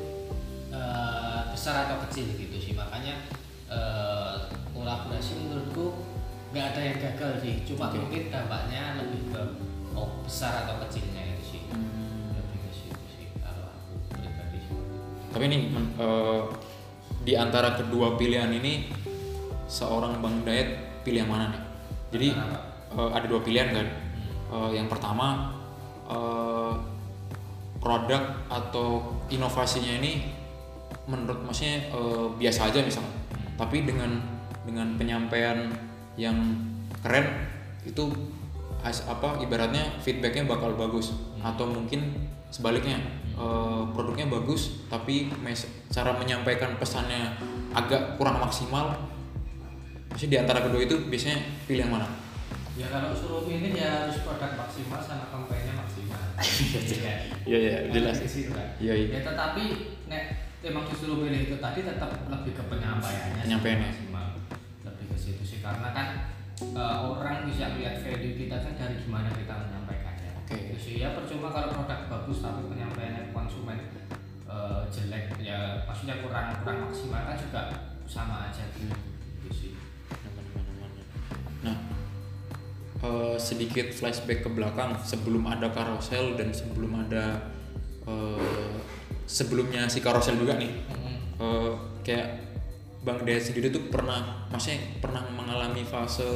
eh, 0.72 1.40
besar 1.52 1.86
atau 1.86 2.00
kecil 2.08 2.32
gitu 2.40 2.56
sih. 2.56 2.72
Makanya 2.72 3.28
eh, 3.68 4.36
kolaborasi 4.72 5.32
menurutku 5.44 6.08
nggak 6.56 6.66
ada 6.72 6.80
yang 6.80 6.98
gagal 6.98 7.32
sih. 7.44 7.54
Cuma 7.68 7.92
mungkin 7.92 8.32
dampaknya 8.32 8.96
lebih 9.04 9.28
ke 9.28 9.42
oh, 9.92 10.24
besar 10.24 10.64
atau 10.64 10.80
kecilnya 10.88 11.36
itu 11.36 11.44
sih. 11.56 11.60
Lebih 12.32 12.58
ke 12.64 12.70
situ 12.72 13.04
sih 13.12 13.26
kalau 13.44 13.68
aku 13.68 13.92
pribadi 14.16 14.58
Tapi 15.36 15.44
nih 15.52 15.60
men- 15.68 15.94
eh, 16.00 16.42
di 17.22 17.38
antara 17.38 17.78
kedua 17.78 18.18
pilihan 18.18 18.50
ini 18.50 19.01
seorang 19.72 20.20
Bang 20.20 20.44
Dayat 20.44 21.00
pilih 21.00 21.24
yang 21.24 21.32
mana 21.32 21.48
nih? 21.48 21.62
Jadi 22.12 22.28
eh, 22.92 23.10
ada 23.16 23.24
dua 23.24 23.40
pilihan 23.40 23.72
kan. 23.72 23.88
Eh, 24.52 24.70
yang 24.76 24.92
pertama 24.92 25.56
eh, 26.04 26.72
produk 27.80 28.22
atau 28.46 29.16
inovasinya 29.32 29.98
ini 29.98 30.28
menurut 31.08 31.40
maksudnya 31.42 31.88
eh, 31.88 32.26
biasa 32.36 32.68
aja 32.68 32.84
misalnya. 32.84 33.16
Tapi 33.56 33.88
dengan 33.88 34.20
dengan 34.62 34.94
penyampaian 35.00 35.72
yang 36.20 36.36
keren 37.02 37.26
itu 37.82 38.12
has- 38.84 39.08
apa 39.08 39.40
ibaratnya 39.42 39.98
feedbacknya 39.98 40.46
bakal 40.46 40.76
bagus 40.76 41.16
atau 41.42 41.66
mungkin 41.66 42.14
sebaliknya 42.52 43.00
eh, 43.34 43.82
produknya 43.96 44.28
bagus 44.28 44.84
tapi 44.86 45.32
mes- 45.40 45.66
cara 45.88 46.14
menyampaikan 46.14 46.76
pesannya 46.78 47.34
agak 47.72 48.20
kurang 48.20 48.38
maksimal 48.38 48.92
Maksudnya 50.12 50.32
di 50.32 50.38
antara 50.44 50.60
kedua 50.68 50.80
itu 50.84 50.96
biasanya 51.08 51.38
pilih 51.66 51.82
yang 51.88 51.92
mana? 51.92 52.08
ya 52.72 52.88
kalau 52.88 53.12
suruh 53.12 53.44
pilih 53.44 53.76
ya 53.76 54.08
harus 54.08 54.24
produk 54.24 54.56
maksimal 54.56 54.96
sama 55.04 55.28
kampanye 55.28 55.76
maksimal 55.76 56.16
Iya. 56.96 57.14
Iya 57.44 57.58
iya 57.92 58.12
situ 58.16 58.48
kan. 58.48 58.64
Iya 58.80 58.94
iya. 58.96 59.08
ya 59.12 59.20
tetapi 59.28 59.64
nek 60.08 60.24
emang 60.64 60.88
disuruh 60.88 61.20
pilih 61.20 61.52
itu 61.52 61.56
tadi 61.60 61.84
tetap 61.84 62.10
lebih 62.32 62.52
ke 62.56 62.64
penyampaiannya 62.72 63.44
Penyampaiannya. 63.44 63.88
maksimal 63.92 64.26
lebih 64.88 65.04
ke 65.12 65.16
situ 65.20 65.42
sih 65.44 65.58
karena 65.60 65.92
kan 65.92 66.08
eh, 66.64 66.96
orang 67.04 67.44
bisa 67.44 67.76
lihat 67.76 68.00
value 68.00 68.40
kita 68.40 68.56
kan 68.56 68.72
dari 68.72 68.96
gimana 69.04 69.28
kita 69.36 69.52
menyampaikannya 69.52 70.30
Oke. 70.40 70.56
Gitu 70.56 70.76
sih 70.80 70.94
ya 71.04 71.12
percuma 71.12 71.52
kalau 71.52 71.76
produk 71.76 72.08
bagus 72.08 72.40
tapi 72.40 72.72
penyampaiannya 72.72 73.36
konsumen 73.36 73.78
eh, 74.48 74.80
jelek 74.88 75.36
ya 75.44 75.84
maksudnya 75.84 76.24
kurang 76.24 76.56
kurang 76.64 76.88
maksimal 76.88 77.20
kan 77.28 77.36
juga 77.36 77.62
sama 78.08 78.48
aja 78.48 78.64
gitu, 78.80 78.88
gitu 79.44 79.50
sih 79.52 79.71
sedikit 83.36 83.92
flashback 83.92 84.44
ke 84.44 84.50
belakang 84.50 84.96
sebelum 85.04 85.44
ada 85.48 85.70
karosel 85.70 86.34
dan 86.34 86.50
sebelum 86.50 87.06
ada 87.06 87.52
eh, 88.08 88.76
sebelumnya 89.28 89.88
si 89.88 90.00
karosel 90.04 90.36
juga 90.40 90.56
nih. 90.56 90.72
Eh, 91.40 91.72
kayak 92.02 92.28
Bang 93.02 93.26
Dayat 93.26 93.50
sendiri 93.50 93.74
tuh 93.74 93.90
pernah, 93.90 94.46
maksudnya 94.46 94.78
pernah 95.02 95.26
mengalami 95.34 95.82
fase 95.82 96.26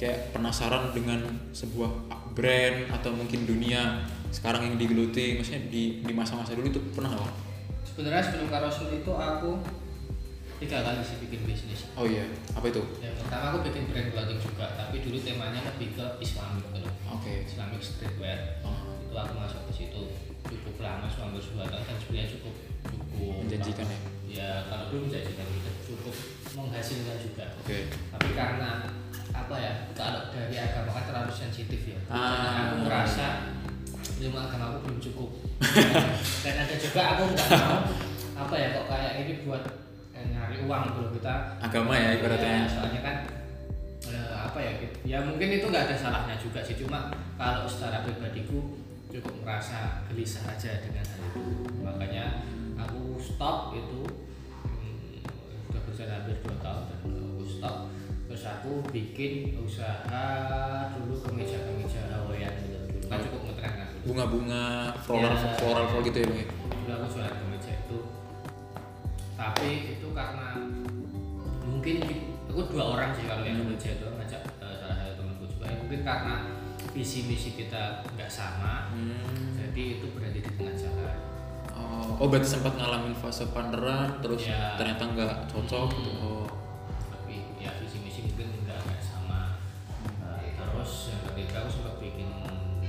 kayak 0.00 0.32
penasaran 0.32 0.92
dengan 0.96 1.24
sebuah 1.52 1.88
brand 2.36 2.88
atau 2.92 3.12
mungkin 3.12 3.44
dunia 3.48 4.04
sekarang 4.32 4.68
yang 4.68 4.76
digeluti, 4.76 5.40
maksudnya 5.40 5.68
di 5.68 6.04
di 6.04 6.12
masa-masa 6.12 6.52
dulu 6.56 6.68
itu 6.68 6.80
pernah 6.92 7.16
nggak? 7.16 7.34
Sebenarnya 7.84 8.22
sebelum 8.28 8.48
karosul 8.52 8.88
itu 8.92 9.12
aku 9.12 9.60
tiga 10.56 10.78
kali 10.80 11.00
sih 11.00 11.16
bikin 11.20 11.40
bisnis 11.44 11.84
Oh 11.92 12.04
iya, 12.04 12.24
apa 12.50 12.66
itu? 12.66 12.80
yang 12.98 13.12
pertama 13.14 13.44
aku 13.50 13.58
bikin 13.64 13.84
brand 13.86 14.08
clothing 14.10 14.38
juga 14.38 14.66
tapi 14.74 14.96
dulu 14.98 15.16
temanya 15.18 15.60
lebih 15.66 15.88
ke 15.92 16.06
Islamic 16.18 16.64
gitu 16.70 16.88
Oke. 17.06 17.32
Islamic 17.44 17.80
streetwear 17.80 18.38
Oh, 18.60 18.96
itu 18.98 19.14
aku 19.14 19.32
masuk 19.34 19.60
ke 19.68 19.72
situ 19.74 20.02
cukup 20.46 20.74
lama 20.78 21.06
selama 21.06 21.36
dua 21.36 21.64
tahun 21.66 21.84
dan 21.84 21.96
sebenarnya 21.98 22.28
cukup 22.30 22.54
cukup 22.84 23.34
Menjanjikan 23.42 23.86
ya? 23.86 23.98
ya 24.26 24.50
kalau 24.66 24.84
dulu 24.88 25.00
menjanjikan 25.06 25.44
gitu 25.46 25.70
cukup 25.86 26.14
menghasilkan 26.54 27.16
juga 27.20 27.44
Oke. 27.58 27.78
tapi 28.10 28.28
karena 28.32 28.70
apa 29.30 29.54
ya 29.54 29.72
kalau 29.92 30.22
dari 30.30 30.56
agama 30.56 30.90
kan 30.90 31.04
terlalu 31.04 31.32
sensitif 31.32 31.80
ya 31.84 31.98
Ah. 32.06 32.72
aku 32.72 32.86
merasa 32.86 33.26
ilmu 34.16 34.38
agama 34.38 34.64
aku 34.70 34.78
belum 34.84 34.98
cukup 35.02 35.30
dan 36.44 36.54
ada 36.58 36.74
juga 36.74 37.00
aku 37.12 37.22
nggak 37.28 37.48
mau 37.52 37.80
apa 38.36 38.54
ya 38.54 38.66
kok 38.72 38.86
kayak 38.86 39.12
ini 39.18 39.34
buat 39.42 39.62
uang 40.64 40.82
dulu 40.94 41.08
kita 41.16 41.34
Agama 41.60 41.92
ya 41.92 42.16
ibaratnya. 42.16 42.64
Ya, 42.64 42.68
soalnya 42.68 43.00
kan 43.04 43.16
eh, 44.08 44.32
apa 44.32 44.58
ya 44.58 44.72
gitu. 44.80 44.96
ya 45.04 45.18
mungkin 45.20 45.48
itu 45.52 45.66
nggak 45.66 45.84
ada 45.90 45.96
salahnya 45.96 46.36
juga 46.38 46.62
sih 46.62 46.78
cuma 46.78 47.10
kalau 47.36 47.68
secara 47.68 48.00
pribadiku 48.00 48.78
cukup 49.06 49.34
merasa 49.42 50.04
gelisah 50.08 50.44
aja 50.46 50.80
dengan 50.80 51.04
hal 51.04 51.20
itu 51.30 51.44
makanya 51.80 52.24
aku 52.76 53.16
stop 53.16 53.72
itu 53.72 54.00
hmm, 54.62 55.24
udah 55.70 55.80
berjalan 55.84 56.12
hampir 56.20 56.36
dua 56.40 56.56
tahun 56.60 56.82
dan 56.86 56.98
aku 57.00 57.12
stop 57.44 57.76
terus 58.26 58.44
aku 58.44 58.72
bikin 58.90 59.56
usaha 59.56 60.26
dulu 60.92 61.14
kemeja 61.22 61.58
kemeja 61.64 62.00
Hawaiian 62.10 62.52
gitu 62.60 62.76
dulu 62.90 63.06
kan 63.06 63.18
cukup 63.22 63.40
ngetren 63.48 63.72
kan 63.72 63.88
bunga-bunga 64.04 64.62
floral 65.00 65.32
Ya. 65.32 65.54
floral 65.56 65.84
floral 65.86 66.02
gitu 66.04 66.18
ya 66.20 66.26
bang 66.26 66.38
ya? 66.42 66.46
dulu 66.50 66.90
aku 66.92 67.06
jualan 67.16 67.34
kemeja 67.34 67.70
itu 67.72 67.98
tapi 69.36 69.68
itu 69.94 70.08
karena 70.10 70.56
mungkin 71.62 71.96
aku 72.46 72.60
dua 72.68 72.84
orang 72.90 73.10
sih 73.12 73.24
kalau 73.24 73.44
yang 73.44 73.60
kemeja 73.60 73.94
itu 73.94 74.06
ngajak 74.08 74.42
eh, 74.58 74.74
salah 74.74 74.96
satu 74.96 75.12
temanku 75.18 75.44
juga 75.46 75.64
ya 75.66 75.76
mungkin 75.76 76.00
karena 76.02 76.34
visi 76.90 77.18
misi 77.24 77.52
kita 77.54 77.82
nggak 78.08 78.30
sama 78.30 78.88
Hmm. 78.88 79.52
jadi 79.54 80.00
itu 80.00 80.06
berada 80.10 80.32
di 80.32 80.42
tengah 80.42 80.72
jalan 80.74 81.16
Oh, 81.76 82.16
oh 82.16 82.26
berarti 82.26 82.48
sempat 82.50 82.72
ngalamin 82.72 83.12
fase 83.12 83.44
panderan 83.52 84.16
terus 84.18 84.48
Ya. 84.48 84.72
ternyata 84.74 85.04
nggak 85.06 85.34
cocok 85.46 85.92
gitu. 85.92 86.10
Hmm. 86.10 86.24
Oh, 86.40 86.46
tapi 87.12 87.36
ya 87.60 87.76
visi 87.76 88.00
misi 88.00 88.24
mungkin 88.24 88.64
nggak 88.64 88.80
nggak 88.80 89.02
sama 89.02 89.60
Eh, 90.40 90.56
terus 90.56 91.12
yang 91.12 91.20
ketiga 91.28 91.56
aku 91.60 91.70
sempat 91.70 91.94
bikin 92.00 92.32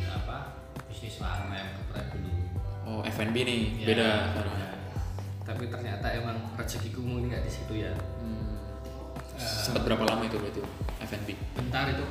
apa 0.07 0.55
bisnis 0.87 1.19
warna 1.19 1.51
yang 1.51 1.71
kepret 1.75 2.07
dulu 2.15 2.31
oh 2.87 2.99
F&B 3.03 3.35
nih 3.35 3.59
Ya, 3.75 3.85
beda 3.85 4.07
ya. 4.07 4.67
Tapi 5.47 5.63
ternyata 5.65 6.03
emang 6.11 6.35
rezekiku 6.53 6.99
mungkin 6.99 7.31
nggak 7.31 7.41
di 7.41 7.51
situ 7.51 7.73
ya 7.79 7.93
Hmm. 8.19 8.59
Eh, 9.33 9.63
Sempat 9.63 9.81
berapa 9.83 10.03
lama 10.03 10.23
itu 10.23 10.35
berarti 10.35 10.59
F&B? 10.99 11.29
bentar 11.55 11.87
itu 11.87 12.03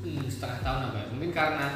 hmm, 0.00 0.24
setengah 0.24 0.58
tahun 0.60 0.80
apa 0.88 0.96
ya 0.96 1.06
mungkin 1.10 1.30
karena 1.30 1.68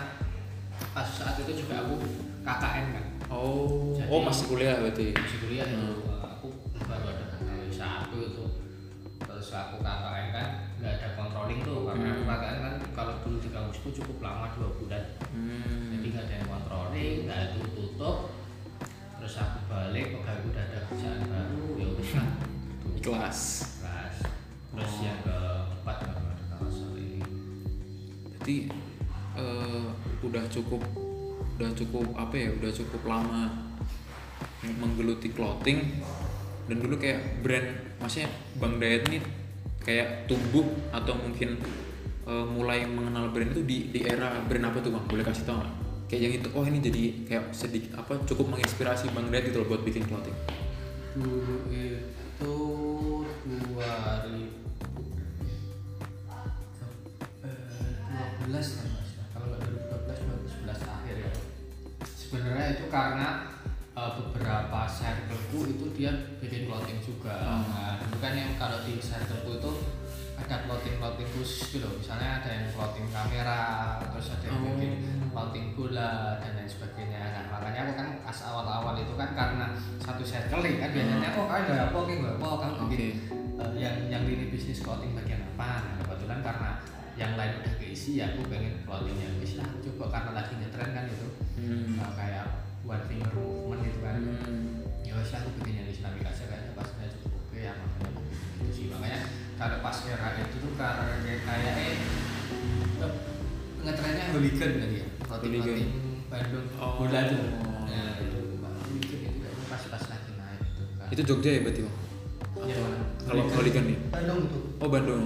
pas 0.91 1.05
saat 1.07 1.37
itu 1.39 1.53
juga 1.59 1.83
aku 1.83 2.01
KKN 2.41 2.87
kan 2.91 3.05
Oh, 3.29 3.93
Jadi- 3.93 4.09
oh 4.09 4.21
masih 4.21 4.45
kuliah 4.47 4.77
berarti. 4.77 5.13
masih 5.13 5.39
kuliah 5.39 5.65
itu 5.67 5.89
Hmm. 5.99 6.05
eh, 6.07 6.25
aku 6.31 6.47
baru 6.83 7.07
ada 7.09 7.25
saat 7.69 8.05
aku 8.05 8.17
itu 8.23 8.45
terus 9.19 9.49
aku 9.51 9.77
KKN 9.79 10.27
kan 10.31 10.47
nggak 10.77 10.93
ada 10.95 11.09
controlling 11.15 11.61
tuh 11.63 11.79
karena 11.85 12.07
aku 12.11 12.23
Hmm. 12.23 12.31
KKN 12.31 12.59
kan 12.59 12.75
kalau 12.93 13.15
dulu 13.21 13.37
di 13.39 13.49
kampus 13.49 13.77
itu 13.79 13.91
cukup 13.99 14.17
lama 14.23 14.47
dua 14.51 14.69
bulan 14.73 15.03
Hmm. 15.29 15.93
jadi 15.93 16.07
nggak 16.09 16.25
ada 16.25 16.35
yang 16.37 16.49
controlling 16.49 17.17
nggak 17.25 17.39
itu 17.51 17.61
tutup 17.75 18.17
terus 19.23 19.39
aku 19.39 19.71
balik 19.71 20.19
pegawai 20.19 20.51
udah 20.51 20.63
ada 20.67 20.79
kerjaan 20.91 21.23
baru 21.31 21.63
ya 21.79 21.87
udah 21.95 22.03
Ikhlas. 22.03 22.27
kelas 23.07 23.39
terus 24.75 24.93
Oh. 24.99 25.05
yang 25.07 25.19
keempat 25.23 25.97
baru 26.03 26.23
ada 26.27 26.45
Kalsel 26.51 26.91
ini 26.99 27.23
Berarti 28.27 28.57
eh, 29.39 29.87
udah 30.27 30.45
cukup 30.51 30.83
udah 31.55 31.71
cukup 31.79 32.07
apa 32.19 32.35
ya? 32.35 32.51
Udah 32.51 32.71
cukup 32.75 33.03
lama 33.07 33.71
menggeluti 34.67 35.31
clothing 35.31 36.03
dan 36.67 36.83
dulu 36.83 36.99
kayak 36.99 37.47
brand 37.47 37.95
maksudnya 38.03 38.27
Bang 38.59 38.83
Dayat 38.83 39.07
ini 39.07 39.23
kayak 39.87 40.27
tumbuh 40.27 40.67
atau 40.91 41.15
mungkin 41.15 41.63
eh, 42.27 42.47
mulai 42.51 42.91
mengenal 42.91 43.31
brand 43.31 43.55
itu 43.55 43.63
di 43.63 43.95
di 43.95 44.03
era 44.03 44.43
brand 44.51 44.67
apa 44.67 44.83
tuh 44.83 44.91
Bang? 44.91 45.07
Boleh 45.07 45.23
kasih 45.23 45.47
tau 45.47 45.63
nggak? 45.63 45.92
Kayak 46.13 46.23
yang 46.23 46.35
itu, 46.37 46.49
oh 46.53 46.61
ini 46.63 46.79
jadi 46.79 47.03
kayak 47.25 47.45
sedikit 47.51 47.97
apa 47.97 48.21
cukup 48.29 48.53
menginspirasi 48.53 49.09
Bang 49.11 49.33
Dayat 49.33 49.49
gitu 49.49 49.65
loh 49.65 49.69
buat 49.71 49.81
bikin 49.81 50.05
clothing. 50.05 50.37
dulu 51.13 51.57
itu 51.69 52.53
2000 53.45 53.81
eh, 57.45 58.29
12 58.45 58.49
kan 58.49 58.89
mas 58.89 59.11
kalau 59.31 59.47
nggak 59.47 59.61
2012 59.61 60.65
2011 60.65 60.97
akhir 60.97 61.17
ya 61.19 61.31
sebenarnya 62.07 62.67
itu 62.73 62.85
karena 62.89 63.29
eh, 63.93 64.11
beberapa 64.17 64.81
circleku 64.87 65.61
itu 65.69 65.85
dia 65.93 66.13
bikin 66.41 66.65
clothing 66.65 67.01
juga 67.01 67.35
Hmm. 67.41 67.65
nah 67.69 67.93
dulu 67.99 68.17
kan 68.19 68.33
yang 68.33 68.53
kalau 68.57 68.81
di 68.85 68.97
circleku 68.97 69.51
itu 69.57 69.73
ada 70.35 70.57
clothing 70.65 70.97
clothing 70.97 71.29
khusus 71.37 71.69
gitu 71.71 71.85
loh 71.85 71.97
misalnya 71.97 72.41
ada 72.41 72.49
yang 72.51 72.67
clothing 72.73 73.09
kamera 73.09 73.61
terus 74.09 74.29
ada 74.33 74.45
yang 74.49 74.61
Oh. 74.61 75.22
Clothing 75.33 75.73
bola 75.73 76.37
dan 76.39 76.53
lain 76.55 76.69
sebagainya. 76.69 77.21
Nah 77.33 77.45
makanya 77.51 77.89
aku 77.89 77.93
kan 77.97 78.09
pas 78.21 78.39
awal-awal 78.45 78.95
itu 78.95 79.17
kan 79.17 79.33
karena 79.33 79.67
satu 79.99 80.21
circle 80.23 80.61
kan 80.61 80.91
biasanya 80.93 81.29
oh 81.35 81.49
kalian 81.49 81.65
nggak 81.67 81.89
apa 81.89 81.97
oke 81.97 82.13
nggak 82.13 82.37
apa 82.37 82.49
kamu 82.61 82.75
bikin 82.87 83.01
Oke. 83.01 83.09
eh, 83.59 83.71
yang 83.81 83.97
yang 84.07 84.23
lini 84.29 84.53
bisnis 84.53 84.85
clothing 84.85 85.17
bagian 85.17 85.41
apa? 85.57 85.69
Nah 85.83 85.95
kebetulan 86.05 86.41
karena 86.45 86.71
yang 87.13 87.33
lain 87.37 87.53
udah 87.61 87.75
keisi 87.77 88.21
ya 88.21 88.33
aku 88.33 88.45
pengen 88.47 88.85
clothing 88.85 89.17
yang 89.17 89.35
bisa 89.41 89.65
lah. 89.65 89.69
Coba 89.81 90.05
karena 90.13 90.31
lagi 90.37 90.53
ngetren 90.61 90.91
kan 90.93 91.05
itu 91.09 91.29
Hmm. 91.53 91.97
eh, 91.97 92.13
kayak 92.17 92.47
one 92.85 93.05
finger 93.09 93.33
movement 93.33 93.81
gitu 93.83 93.99
kan. 94.01 94.17
Hmm. 94.21 94.85
ya 95.03 95.13
wes 95.15 95.29
lah, 95.29 95.45
aku 95.45 95.51
bikin 95.61 95.75
yang 95.77 95.89
Islamic 95.89 96.25
aja 96.25 96.45
kayaknya 96.45 96.73
pasnya 96.73 97.07
cukup 97.21 97.41
oke 97.43 97.59
ya 97.59 97.73
makanya 97.77 98.09
aku 98.09 98.21
bikin 98.25 98.41
itu 98.61 98.73
sih. 98.73 98.85
Makanya 98.89 99.21
kalau 99.57 99.79
pas 99.81 99.97
era 100.09 100.29
itu 100.37 100.57
tuh 100.57 100.73
karena 100.75 101.15
kayak 101.21 101.77
eh, 103.03 103.13
ngetrennya 103.83 104.25
hooligan 104.31 104.71
tadi 104.77 104.97
ya 104.97 105.07
Hooligan. 105.29 105.77
Bandung 106.29 106.67
Oh. 106.77 106.93
bola 106.99 107.21
tuh 107.27 107.39
nah 107.83 108.17
itu 108.17 108.39
hooligan 108.63 109.21
itu 109.21 109.37
kayaknya 109.37 109.67
pas-pas 109.67 110.05
lagi 110.09 110.33
naik 110.35 110.61
itu 110.65 110.83
kan 110.97 111.07
Itu 111.11 111.23
Jogja 111.23 111.51
ya 111.51 111.61
berarti 111.61 111.81
Bang? 111.83 111.97
Iya, 112.63 112.77
Bang. 112.79 112.95
Kalau 113.23 113.43
hooligan 113.51 113.85
nih? 113.85 113.99
Bandung 114.09 114.39
itu 114.43 114.59
Oh 114.79 114.89
Bandung. 114.89 115.23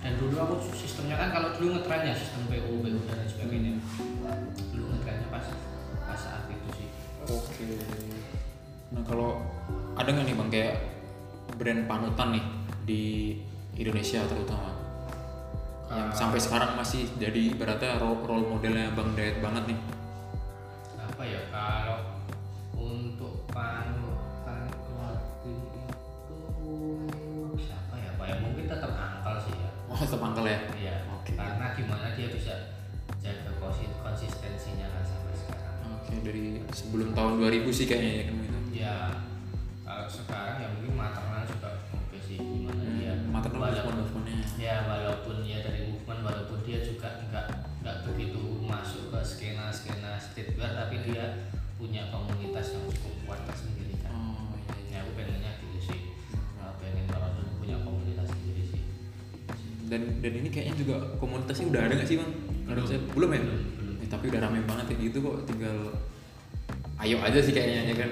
dan 0.00 0.12
dulu 0.16 0.32
aku 0.34 0.54
sistemnya 0.72 1.12
kan 1.14 1.28
kalau 1.28 1.52
dulu 1.52 1.76
ngetrennya 1.76 2.14
sistem 2.14 2.48
PU 2.48 2.80
PU 2.80 2.98
dan 3.04 3.14
lain 3.14 3.28
sebagainya 3.28 3.72
dulu 4.70 4.84
ngetrennya 4.90 5.28
pas 5.28 5.44
pas 6.00 6.16
saat 6.16 6.48
itu 6.48 6.68
sih 6.74 6.88
Oke. 7.22 7.68
Nah 8.90 9.04
kalau 9.04 9.44
ada 9.92 10.08
nggak 10.08 10.24
nih 10.24 10.34
bang 10.34 10.48
kayak 10.50 10.74
brand 11.54 11.82
panutan 11.84 12.28
nih 12.32 12.44
di 12.82 13.02
Indonesia 13.76 14.24
terutama 14.24 14.72
yang 15.90 16.06
Ah. 16.06 16.14
sampai 16.14 16.38
sekarang 16.38 16.70
masih 16.72 17.10
jadi 17.16 17.50
ibaratnya 17.50 17.98
role, 17.98 18.22
role 18.22 18.46
modelnya 18.48 18.90
bang 18.90 19.10
Dayat 19.12 19.36
banget 19.40 19.64
nih. 19.66 19.78
apa 20.96 21.22
ya 21.24 21.40
kalau 21.50 21.98
untuk 22.72 23.44
panutan 23.46 24.62
clothing 24.80 25.60
itu 25.68 25.92
siapa 27.60 27.94
ya 27.94 28.10
pak 28.14 28.26
ya 28.26 28.36
mungkin 28.38 28.64
tetap 28.66 28.90
angkel 28.90 29.34
sih 29.40 29.54
ya 29.54 29.68
Oh 29.84 29.98
tetap 29.98 30.20
angkel 30.22 30.46
ya. 30.46 30.58
iya 30.74 30.94
Oke. 31.12 31.34
karena 31.34 31.66
gimana 31.74 32.06
dia 32.14 32.28
bisa 32.30 32.54
jaga 33.18 33.50
konsi- 33.58 33.92
konsistensinya 33.98 34.86
kan 34.88 35.02
sampai 35.04 35.34
sekarang 35.36 35.76
Oke 35.92 36.14
dari 36.22 36.44
sebelum 36.70 37.12
tahun 37.12 37.32
2000 37.36 37.68
sih 37.68 37.84
kayaknya 37.84 38.10
ya 38.14 38.24
kan 38.24 38.34
itu. 38.38 38.58
ya 38.72 38.94
kalau 39.82 40.06
sekarang 40.06 40.56
ya 40.56 40.68
mungkin 40.70 40.94
maternal 40.94 41.42
juga 41.44 41.68
oke 41.90 42.18
sih 42.22 42.38
gimana 42.38 42.89
Hmm, 43.12 43.22
dia 43.22 43.32
maternal 43.32 43.60
walaupun- 43.60 43.96
movement 43.96 44.24
movementnya. 44.24 44.38
ya 44.56 44.74
walaupun 44.84 45.36
ya 45.42 45.58
dari 45.60 45.80
movement 45.84 46.20
walaupun 46.22 46.58
dia 46.60 46.78
juga 46.80 47.08
nggak 47.24 47.46
nggak 47.80 47.96
begitu 48.04 48.40
masuk 48.62 49.04
ke 49.08 49.20
skena 49.22 49.66
skena 49.68 50.10
streetwear 50.16 50.72
tapi 50.74 50.96
dia 51.02 51.24
punya 51.74 52.06
komunitas 52.08 52.66
yang 52.70 52.84
cukup 52.86 53.14
kuat 53.24 53.40
tersendiri 53.44 53.96
kan 53.98 54.12
Oh 54.12 54.52
iya 54.54 54.74
iya. 54.76 54.92
ya 54.92 54.98
aku 55.00 55.10
pengennya 55.14 55.50
gitu 55.58 55.78
sih 55.82 56.00
Nah, 56.54 56.76
pengen 56.76 57.04
dulu 57.06 57.28
punya 57.58 57.76
komunitas 57.80 58.26
sendiri 58.28 58.62
sih 58.66 58.82
Dan 59.86 60.20
dan 60.20 60.32
ini 60.34 60.48
kayaknya 60.48 60.74
juga 60.78 60.96
komunitasnya 61.16 61.66
udah 61.66 61.80
ada 61.82 61.94
nggak 61.94 62.06
sih 62.06 62.16
bang? 62.16 62.30
Menurut 62.62 62.86
saya 62.86 63.00
belum 63.08 63.30
ya. 63.30 63.40
belum 63.40 63.58
belum 63.74 63.94
Eh, 63.96 64.08
tapi 64.08 64.24
udah 64.28 64.40
rame 64.40 64.60
banget 64.62 64.84
kayak 64.86 65.00
gitu 65.02 65.18
kok 65.20 65.36
tinggal 65.44 65.76
ayo 66.96 67.16
aja 67.18 67.38
sih 67.38 67.50
kayaknya 67.50 67.82
ya 67.86 67.96
kan. 67.96 68.10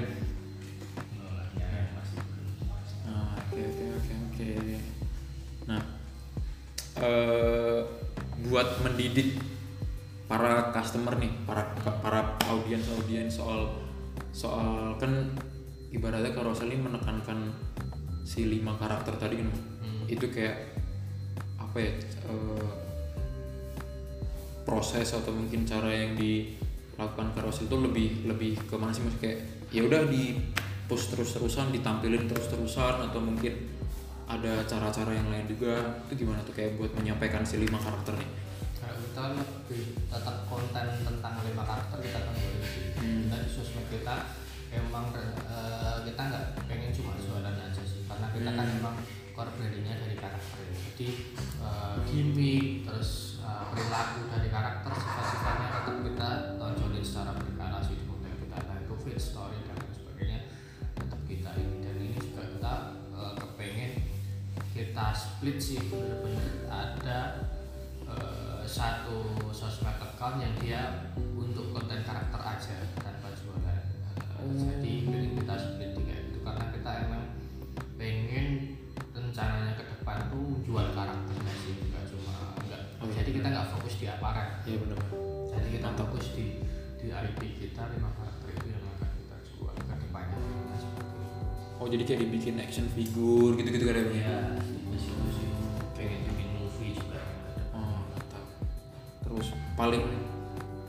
Oke. 4.39 4.79
Nah, 5.67 5.83
eh 7.03 7.83
buat 8.47 8.69
mendidik 8.87 9.35
para 10.31 10.71
customer 10.71 11.19
nih, 11.19 11.35
para 11.43 11.75
para 11.83 12.39
audiens 12.47 12.87
audiens 12.95 13.35
soal 13.35 13.83
soal 14.31 14.95
kan 15.03 15.35
ibaratnya 15.91 16.31
kalau 16.31 16.55
Rosali 16.55 16.79
menekankan 16.79 17.51
si 18.23 18.47
lima 18.47 18.79
karakter 18.79 19.19
tadi 19.19 19.43
kan, 19.43 19.51
Hmm. 19.79 20.05
itu 20.07 20.29
kayak 20.31 20.79
apa 21.59 21.77
ya 21.81 21.93
eh, 22.29 22.71
proses 24.69 25.17
atau 25.17 25.33
mungkin 25.33 25.65
cara 25.65 25.89
yang 25.89 26.13
dilakukan 26.13 27.33
Carousel 27.33 27.73
itu 27.73 27.77
lebih 27.81 28.09
lebih 28.29 28.53
ke 28.69 28.77
mana 28.77 28.93
sih 28.93 29.01
maksudnya 29.01 29.23
kayak 29.25 29.39
ya 29.73 29.81
udah 29.89 30.05
di 30.13 30.37
push 30.89 31.09
terus 31.09 31.33
terusan 31.33 31.73
ditampilin 31.73 32.29
terus 32.29 32.53
terusan 32.53 33.01
atau 33.09 33.21
mungkin 33.21 33.78
ada 34.29 34.53
cara-cara 34.63 35.11
yang 35.11 35.29
lain 35.29 35.47
juga. 35.47 35.75
Itu 36.07 36.15
gimana 36.19 36.45
tuh 36.45 36.53
kayak 36.53 36.77
buat 36.77 36.93
menyampaikan 36.93 37.43
si 37.43 37.57
lima 37.57 37.77
karakter 37.77 38.13
nih? 38.15 38.31
Kalau 38.79 38.97
kita 39.01 39.23
lebih 39.35 39.83
tetap 40.05 40.37
konten 40.45 40.87
tentang 41.03 41.35
lima 41.43 41.63
karakter 41.63 41.99
kita 41.99 42.19
kan 42.21 42.35
boleh 42.35 42.63
sih 42.63 42.85
Hmm. 42.95 43.25
kita 43.25 43.37
di 43.39 43.49
sosmed 43.49 43.87
kita 43.89 44.17
emang 44.69 45.11
eh, 45.15 45.97
kita 46.05 46.21
nggak 46.21 46.45
pengen 46.65 46.91
cuma 46.91 47.17
jualan 47.17 47.57
aja 47.57 47.83
sih 47.83 48.05
karena 48.05 48.27
kita 48.29 48.51
kan 48.53 48.67
Hmm. 48.67 48.79
emang 48.79 48.97
core 49.33 49.55
brandingnya 49.55 49.95
dari 49.97 50.15
karakter. 50.15 50.59
Jadi 50.95 51.09
eh, 51.59 51.95
gimmick 52.05 52.85
terus 52.85 53.11
eh, 53.41 53.65
perilaku 53.71 54.21
dari 54.29 54.49
karakter 54.49 54.93
sifat-sifatnya 54.93 55.69
tetap 55.73 55.97
kita 56.05 56.29
tonjolin 56.57 57.03
secara 57.03 57.33
berkala 57.33 57.79
sih 57.81 57.95
di 57.95 58.05
konten 58.05 58.33
kita. 58.35 58.57
Nah 58.61 58.77
itu 58.79 58.95
fit 58.99 59.17
story 59.17 59.58
kita 64.99 65.15
split 65.15 65.63
sih 65.63 65.79
bener-bener 65.95 66.67
ada 66.67 67.39
eh, 68.03 68.67
satu 68.67 69.47
sosmed 69.55 69.95
account 69.95 70.43
yang 70.43 70.51
dia 70.59 71.07
untuk 71.39 71.71
konten 71.71 72.03
karakter 72.03 72.43
aja 72.43 72.83
tanpa 72.99 73.31
jualan. 73.31 73.79
Oh. 74.43 74.51
jadi 74.59 75.07
pengen 75.07 75.39
kita 75.39 75.55
split 75.55 75.95
tiga 75.95 76.15
itu 76.19 76.43
karena 76.43 76.65
kita 76.75 76.91
emang 77.07 77.31
pengen 77.95 78.75
rencananya 79.15 79.79
ke 79.79 79.87
depan 79.87 80.19
tuh 80.35 80.67
jual 80.67 80.91
karakternya 80.91 81.55
sih 81.63 81.79
nggak 81.79 82.03
cuma 82.11 82.59
nggak. 82.67 82.83
Oh, 82.99 83.07
jadi 83.07 83.31
iya. 83.31 83.37
kita 83.39 83.47
nggak 83.55 83.69
fokus 83.79 83.95
di 84.03 84.07
aparel 84.11 84.51
iya 84.67 84.77
benar 84.83 84.99
jadi 85.55 85.69
kita 85.79 85.89
Mantap. 85.95 86.11
fokus 86.11 86.27
di 86.35 86.47
di 86.99 87.07
IP 87.15 87.41
kita 87.55 87.87
lima 87.95 88.11
karakter 88.19 88.51
itu 88.51 88.67
yang 88.75 88.83
akan 88.83 89.11
kita 89.15 89.37
jual 89.47 89.75
ke 89.79 89.95
depannya. 89.95 90.39
Oh 91.79 91.87
jadi 91.87 92.03
kayak 92.03 92.21
dibikin 92.27 92.59
action 92.59 92.91
figure 92.91 93.55
gitu-gitu 93.55 93.87
kan 93.87 94.11
ya 94.11 94.59
paling 99.79 100.03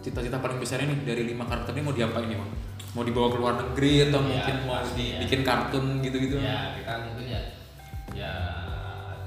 cita-cita 0.02 0.42
paling 0.42 0.58
besar 0.58 0.82
ini 0.82 1.06
dari 1.06 1.22
lima 1.30 1.46
karakter 1.46 1.78
ini 1.78 1.86
mau 1.86 1.94
diapa 1.94 2.26
ini 2.26 2.34
bang? 2.42 2.52
Mau 2.98 3.06
dibawa 3.06 3.30
ke 3.30 3.38
luar 3.38 3.54
negeri 3.62 4.10
atau 4.10 4.26
ya, 4.26 4.26
mungkin 4.26 4.56
mau 4.66 4.82
dibikin 4.98 5.42
ya. 5.42 5.46
kartun 5.46 5.86
gitu-gitu? 6.02 6.36
Ya 6.42 6.74
kita 6.74 6.94
mungkin 7.06 7.26
ya 7.30 7.42
ya 8.18 8.34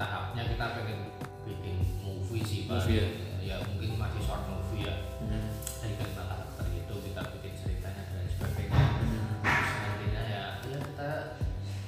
tahapnya 0.03 0.43
kita 0.51 0.65
pengen 0.75 0.99
bikin 1.47 1.77
movie 2.03 2.43
sih 2.43 2.67
bang. 2.67 2.83
Movie 2.83 2.99
ya. 2.99 3.07
ya 3.39 3.57
mungkin 3.71 3.95
masih 3.95 4.21
short 4.27 4.43
movie 4.51 4.91
ya. 4.91 4.95
Hmm. 5.23 5.55
Dari 5.79 5.95
tentang 5.95 6.27
karakter 6.27 6.67
itu 6.75 6.95
kita 7.07 7.23
bikin 7.39 7.53
ceritanya 7.55 8.03
dan 8.11 8.27
sebagainya. 8.27 8.83
Hmm. 8.83 9.31
Nantinya 9.47 10.23
ya, 10.27 10.45
ya 10.67 10.79
kita 10.83 11.11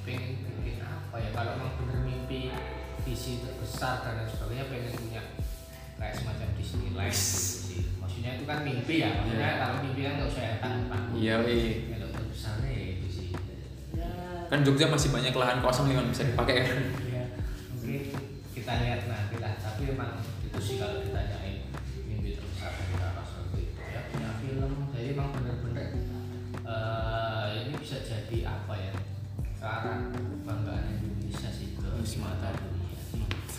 pengen 0.07 0.31
bikin 0.63 0.79
apa 0.79 1.15
ya? 1.19 1.29
Kalau 1.35 1.51
memang 1.59 1.75
bener 1.83 1.99
mimpi 2.07 2.55
visi 3.03 3.43
terbesar 3.43 4.07
dan 4.07 4.23
sebagainya 4.31 4.65
pengen 4.71 4.95
punya 4.95 5.23
kayak 5.99 6.15
semacam 6.19 6.47
Disney 6.59 6.91
life 6.91 7.15
gitu 7.15 7.64
sih 8.45 8.45
maksudnya 8.45 8.45
itu 8.45 8.47
kan 8.47 8.59
mimpi 8.61 8.95
ya 8.97 9.09
maksudnya 9.15 9.41
Iya. 9.41 9.57
kalau 9.57 9.75
mimpi 9.81 10.01
kan 10.01 10.13
nggak 10.15 10.29
usah 10.29 10.43
yang 10.43 10.57
tanggung 10.59 10.87
tanggung 10.87 11.15
Iya, 11.17 11.35
iya. 11.43 11.71
kalau 11.89 12.07
untuk 12.07 12.25
besarnya 12.29 12.71
ya 12.71 12.85
itu 12.93 13.07
sih 13.09 13.27
ya 13.95 14.09
Kan 14.45 14.59
Jogja 14.61 14.85
masih 14.87 15.09
banyak 15.09 15.33
lahan 15.33 15.57
kosong 15.59 15.85
nih, 15.89 15.95
Man. 15.97 16.09
bisa 16.09 16.23
dipakai 16.23 16.55
kan? 16.61 16.77
ya 17.09 17.23
mungkin 17.73 18.01
kita 18.53 18.71
lihat 18.81 18.99
nanti 19.05 19.35
lah 19.37 19.53
tapi 19.57 19.81
emang 19.89 20.11
itu 20.21 20.59
sih 20.59 20.75
kalau 20.77 20.95
ditanyain 20.99 21.57
mimpi 22.05 22.29
terbesar 22.33 22.71
dari 22.71 22.93
Kak 22.95 23.11
Russell 23.15 23.43
itu 23.51 23.63
ya 23.83 23.99
punya 24.07 24.29
film 24.39 24.71
jadi 24.89 25.07
emang 25.11 25.27
bener-bener 25.33 25.87
eh, 26.61 27.45
ini 27.59 27.71
bisa 27.75 27.97
jadi 27.99 28.37
apa 28.43 28.73
ya 28.73 28.91
ke 29.55 29.61
arah 29.61 29.97
kebanggaan 30.09 30.83
Indonesia 30.93 31.49
sih 31.49 31.73
ke 31.73 31.85
Musim 31.89 32.21
mata 32.21 32.53
dunia 32.53 32.93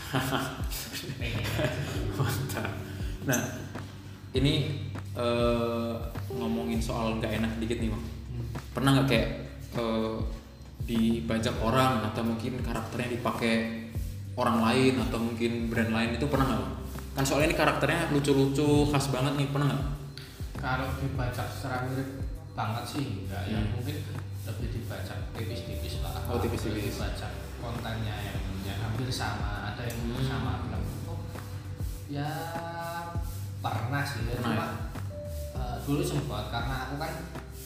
Mantap. 2.17 2.71
Nah, 3.27 3.41
ini 4.37 4.55
eh, 5.13 5.95
ngomongin 6.29 6.79
soal 6.79 7.17
nggak 7.17 7.33
enak 7.35 7.53
dikit 7.59 7.79
nih, 7.79 7.89
Bang. 7.89 8.05
Hmm. 8.05 8.47
Pernah 8.73 8.91
nggak 8.95 9.09
kayak 9.09 9.29
eh, 9.75 10.17
dibajak 10.83 11.57
orang 11.59 12.05
atau 12.05 12.23
mungkin 12.23 12.61
karakternya 12.61 13.09
dipakai 13.13 13.55
orang 14.37 14.61
lain 14.63 14.95
atau 15.03 15.19
mungkin 15.19 15.67
brand 15.67 15.91
lain 15.91 16.11
itu 16.15 16.27
pernah 16.27 16.47
nggak? 16.47 16.61
Bang? 16.61 16.75
Kan 17.17 17.25
soalnya 17.25 17.49
ini 17.49 17.57
karakternya 17.57 18.13
lucu-lucu, 18.13 18.93
khas 18.93 19.09
banget 19.09 19.33
nih, 19.35 19.49
pernah 19.49 19.69
nggak? 19.69 19.85
kalau 20.57 20.89
dibaca 20.99 21.45
secara 21.47 21.85
mirip 21.85 22.17
banget 22.57 22.85
sih 22.89 23.05
enggak 23.23 23.45
ya 23.45 23.61
Hmm. 23.61 23.77
mungkin 23.77 23.97
lebih 24.43 24.69
dibaca 24.73 25.15
tipis-tipis 25.37 26.01
lah 26.01 26.17
Oh, 26.27 26.41
tipis-tipis. 26.41 26.97
dibaca 26.97 27.29
kontennya 27.61 28.17
yang, 28.25 28.41
yang 28.65 28.79
hampir 28.81 29.05
sama 29.07 29.69
ada 29.69 29.85
yang 29.85 30.01
Hmm. 30.11 30.25
sama 30.25 30.53
bilang 30.65 30.83
oh 31.07 31.21
ya 32.09 32.33
pernah 33.59 34.03
sih 34.03 34.23
ya. 34.25 34.37
Cuma 34.39 34.67
eh, 35.53 35.77
dulu 35.83 36.03
sempat 36.03 36.49
karena 36.49 36.77
aku 36.87 36.95
kan 36.97 37.13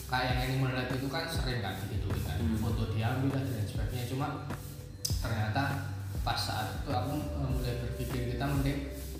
kayak 0.07 0.27
yang 0.27 0.39
animal 0.45 0.71
lab 0.75 0.89
itu 0.89 1.07
kan 1.07 1.23
sering 1.25 1.59
kan 1.59 1.75
gitu 1.87 2.07
kan 2.21 2.35
Hmm. 2.35 2.57
foto 2.57 2.89
diambil 2.89 3.31
dan 3.31 3.45
lain 3.47 3.65
sebagainya. 3.65 4.05
Cuma 4.07 4.27
ternyata 5.17 5.63
pas 6.21 6.37
saat 6.37 6.79
itu 6.79 6.89
aku 6.89 7.13
eh, 7.17 7.47
mulai 7.47 7.73
berpikir 7.79 8.21
kita 8.31 8.45
mending 8.45 8.79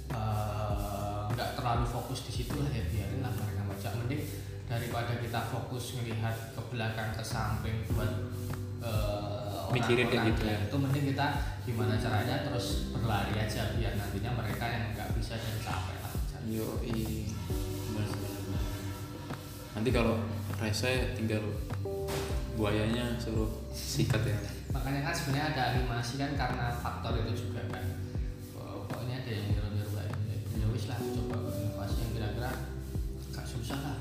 eh, 0.10 1.22
nggak 1.32 1.50
terlalu 1.56 1.86
fokus 1.86 2.26
di 2.26 2.34
situ 2.34 2.54
lah 2.56 2.70
ya 2.70 2.84
biarin 2.86 3.22
lah 3.22 3.32
mereka 3.32 3.62
baca 3.64 3.90
mending 3.98 4.22
daripada 4.66 5.14
kita 5.18 5.40
fokus 5.48 5.96
melihat 5.98 6.36
ke 6.52 6.62
belakang 6.68 7.12
ke 7.12 7.24
samping 7.24 7.84
buat 7.90 8.12
eh, 8.82 9.68
Mikirin 9.72 10.12
kayak 10.12 10.36
gitu 10.36 10.44
ya. 10.46 10.58
itu 10.62 10.76
mending 10.76 11.06
kita 11.16 11.28
gimana 11.64 11.96
caranya 11.96 12.44
terus 12.44 12.92
berlari 12.92 13.32
aja 13.34 13.72
biar 13.72 13.96
nantinya 13.96 14.32
mereka 14.36 14.66
yang 14.68 14.84
nggak 14.92 15.10
bisa 15.16 15.40
dan 15.40 15.56
capek 15.64 15.98
Yo, 16.50 16.66
Nanti 19.72 19.90
kalau 19.90 20.20
rese 20.62 21.18
tinggal 21.18 21.42
buayanya 22.54 23.18
suruh 23.18 23.50
sikat 23.74 24.22
ya. 24.28 24.38
makanya 24.72 25.10
kan 25.10 25.16
sebenarnya 25.16 25.46
ada 25.56 25.64
animasi 25.76 26.22
kan 26.22 26.32
karena 26.38 26.70
faktor 26.80 27.18
itu 27.18 27.48
juga 27.48 27.66
kan. 27.72 27.86
Kok 28.56 29.00
ini 29.08 29.14
ada 29.18 29.32
yang 29.32 29.52
kayak 29.52 30.12
gini 30.52 30.64
ya 30.64 30.68
wis 30.70 30.86
lah 30.92 31.00
coba 31.00 31.38
inovasi 31.56 31.98
yang 32.04 32.12
kira-kira 32.14 32.52
gak 33.32 33.46
susah 33.48 33.80
lah 33.80 33.98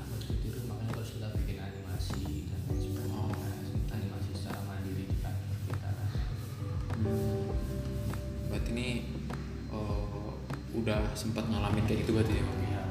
udah 10.81 10.99
sempat 11.13 11.45
ngalamin 11.45 11.85
kayak 11.85 12.03
gitu 12.03 12.17
berarti 12.17 12.33
ya 12.33 12.43
Bang? 12.43 12.59
ya 12.65 12.81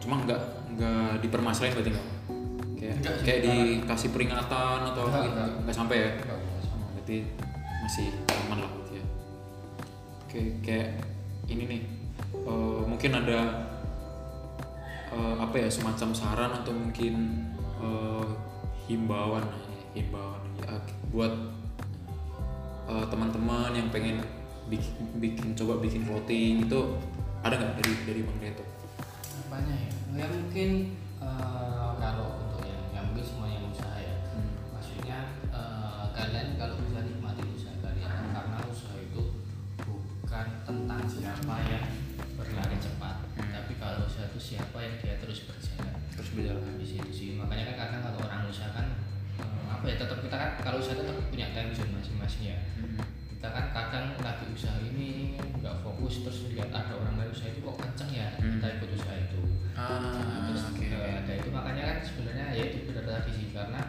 Cuma 0.00 0.14
nggak 0.24 0.40
nggak 0.74 1.12
dipermasalahin 1.22 1.74
berarti 1.76 1.90
nggak? 1.92 2.08
Kayak 2.80 2.96
kayak 3.20 3.40
dikasih 3.44 4.08
peringatan 4.10 4.78
atau 4.90 5.04
Nggak, 5.06 5.20
nggak 5.20 5.34
nggak. 5.36 5.48
nggak 5.62 5.76
sampai 5.76 5.96
ya? 6.00 6.10
Nggak, 6.16 6.38
nggak 6.40 6.58
Oh, 6.70 6.88
berarti 6.96 7.16
masih 7.84 8.06
aman 8.48 8.58
lah 8.64 8.70
berarti 8.72 8.92
ya. 8.96 9.04
Oke, 10.24 10.40
kayak 10.64 10.90
ini 11.46 11.62
nih 11.68 11.80
eh, 12.32 12.80
mungkin 12.88 13.10
ada 13.12 13.40
eh, 15.10 15.34
apa 15.36 15.56
ya 15.58 15.68
semacam 15.68 16.08
saran 16.16 16.52
atau 16.64 16.72
mungkin 16.72 17.14
eh, 17.78 18.26
himbauan 18.88 19.44
himbauan 19.92 20.42
ya, 20.58 20.74
buat 21.12 21.34
teman-teman 22.90 23.70
yang 23.70 23.86
pengen 23.94 24.18
bikin, 24.70 24.94
bikin 25.18 25.46
coba 25.58 25.82
bikin 25.82 26.06
clothing 26.06 26.64
itu 26.64 26.80
ada 27.42 27.54
nggak 27.58 27.72
dari 27.82 27.92
dari 28.06 28.20
bang 28.22 28.38
Deto? 28.40 28.64
apanya 29.50 29.74
ya 29.74 29.90
ya 30.22 30.26
mungkin 30.30 30.70
eh, 31.18 31.59
fokus 56.10 56.26
terus 56.26 56.50
lihat 56.50 56.74
ada 56.74 56.98
orang 56.98 57.22
lain 57.22 57.30
usaha 57.30 57.54
itu 57.54 57.62
kok 57.62 57.78
kenceng 57.78 58.10
ya 58.10 58.28
Hmm. 58.42 58.58
kita 58.58 58.66
ikut 58.82 58.90
usaha 58.98 59.14
itu. 59.14 59.40
Ah, 59.78 60.50
terus 60.50 60.62
oke. 60.74 60.82
eh, 60.82 61.14
ada 61.22 61.32
itu. 61.38 61.48
Makanya 61.54 61.82
kan 61.86 61.98
sebenarnya 62.02 62.46
ya 62.50 62.62
itu 62.66 62.78
benar 62.90 63.04
tadi 63.06 63.30
sih 63.30 63.46
karena 63.54 63.80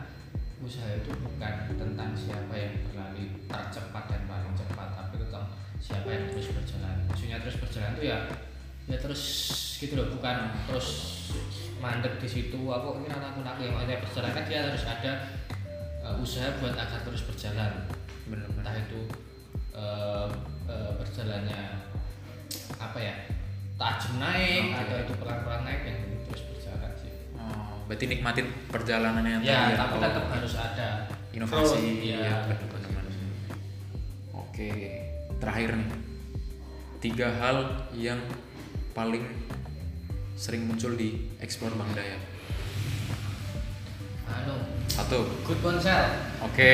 usaha 0.61 0.85
itu 0.93 1.09
bukan 1.17 1.53
tentang 1.73 2.13
siapa 2.13 2.53
yang 2.53 2.73
berlari 2.85 3.25
tercepat 3.49 4.03
dan 4.05 4.21
paling 4.29 4.53
cepat 4.53 4.89
tapi 4.93 5.15
tentang 5.17 5.45
siapa 5.81 6.05
yang 6.13 6.29
terus 6.29 6.53
berjalan. 6.53 6.95
Maksudnya 7.09 7.37
terus 7.41 7.57
berjalan 7.57 7.91
itu 7.97 8.03
ya 8.05 8.17
ya 8.85 8.97
terus 9.01 9.23
gitu 9.81 9.93
loh 9.97 10.07
bukan 10.13 10.37
terus 10.69 10.87
mandek 11.81 12.21
di 12.21 12.29
situ 12.29 12.59
aku 12.61 13.01
ini 13.01 13.09
anakku 13.09 13.41
aku 13.41 13.61
yang 13.65 13.81
ada 13.81 13.97
berjalan. 13.97 14.29
Kan 14.29 14.45
dia 14.45 14.69
harus 14.69 14.85
ada 14.85 15.11
eh, 16.05 16.15
usaha 16.21 16.53
buat 16.61 16.77
agar 16.77 17.01
terus 17.01 17.25
berjalan. 17.25 17.89
Bener 18.29 18.45
entah 18.45 18.77
itu 18.77 19.09
eh, 19.73 20.29
eh, 20.69 20.91
berjalannya 21.01 21.89
apa 22.77 22.97
ya 22.97 23.13
tajam 23.75 24.13
naik 24.17 24.63
Oke. 24.71 24.79
atau 24.85 24.95
itu 25.01 25.13
pelan-pelan 25.17 25.61
naik 25.65 25.81
yang 25.85 25.99
terus 26.29 26.41
berjalan 26.49 26.91
sih 26.97 27.11
Oh, 27.35 27.81
berarti 27.89 28.05
nikmatin 28.05 28.47
perjalanannya 28.69 29.41
ya 29.41 29.73
tapi 29.73 29.97
Oh, 29.97 30.01
tetap 30.01 30.25
harus 30.29 30.53
ada 30.55 30.87
inovasi 31.31 31.79
growth, 31.81 32.05
ya, 32.05 32.19
ya. 32.21 32.35
Oke, 34.31 34.69
terakhir 35.39 35.79
nih 35.79 35.89
tiga 37.01 37.33
hal 37.33 37.57
yang 37.97 38.19
paling 38.93 39.25
sering 40.37 40.67
muncul 40.67 40.93
di 40.93 41.31
explore 41.39 41.73
Bang 41.73 41.89
Dayat. 41.95 42.21
anu 44.27 44.55
Satu, 44.85 45.23
good 45.41 45.59
ponsel 45.59 46.07
oke. 46.43 46.71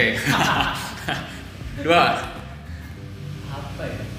Dua, 1.85 2.01
apa 2.17 2.36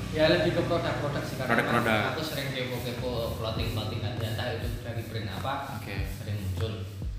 ya 0.08 0.18
ya 0.18 0.24
lebih 0.30 0.52
ke 0.54 0.62
produk-produk 0.64 1.22
sih 1.22 1.36
karena 1.36 1.50
Produk-produk. 1.50 2.00
aku 2.10 2.22
sering 2.22 2.48
kepo-kepo 2.50 3.10
clothing 3.34 3.68
clothing 3.70 4.00
kan 4.00 4.12
ya, 4.16 4.28
entah 4.30 4.46
itu 4.54 4.68
dari 4.80 5.02
brand 5.04 5.28
apa 5.34 5.52
oke. 5.76 5.94
sering 6.16 6.36
muncul 6.38 6.72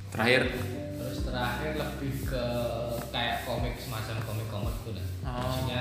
Terakhir, 0.09 0.41
terus 0.97 1.17
terakhir 1.21 1.71
lebih 1.75 2.13
ke 2.25 2.43
kayak 3.07 3.45
komik 3.45 3.77
semacam 3.77 4.15
komik 4.23 4.47
komik 4.47 4.75
gitu 4.79 4.91
lah 4.95 5.05
Oh. 5.21 5.45
maksudnya 5.45 5.79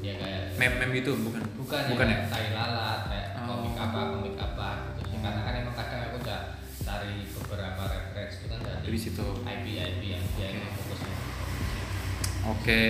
ya 0.00 0.14
kayak 0.14 0.42
meme-meme 0.54 1.00
itu 1.00 1.12
bukan? 1.16 1.40
bukan, 1.56 1.80
bukan 1.88 2.04
ya? 2.04 2.12
kayak 2.14 2.28
tai 2.28 2.46
lalat 2.52 3.00
kayak 3.08 3.28
Oh. 3.34 3.44
komik 3.48 3.74
apa 3.74 4.00
komik 4.12 4.36
apa 4.36 4.68
gitu 4.84 5.00
sih 5.06 5.18
karena 5.18 5.40
kan 5.40 5.54
emang 5.56 5.74
kadang 5.74 6.00
aku 6.04 6.16
udah 6.20 6.40
cari 6.78 7.12
beberapa 7.26 7.82
referensi 7.88 8.36
itu 8.36 8.46
kan 8.46 8.60
dari 8.60 8.80
Dari 8.82 8.98
situ. 9.00 9.26
IP 9.42 9.64
IP 9.72 10.00
yang 10.06 10.24
dia 10.30 10.46
emang 10.52 10.72
fokusnya 10.74 11.14
Oke. 12.44 12.82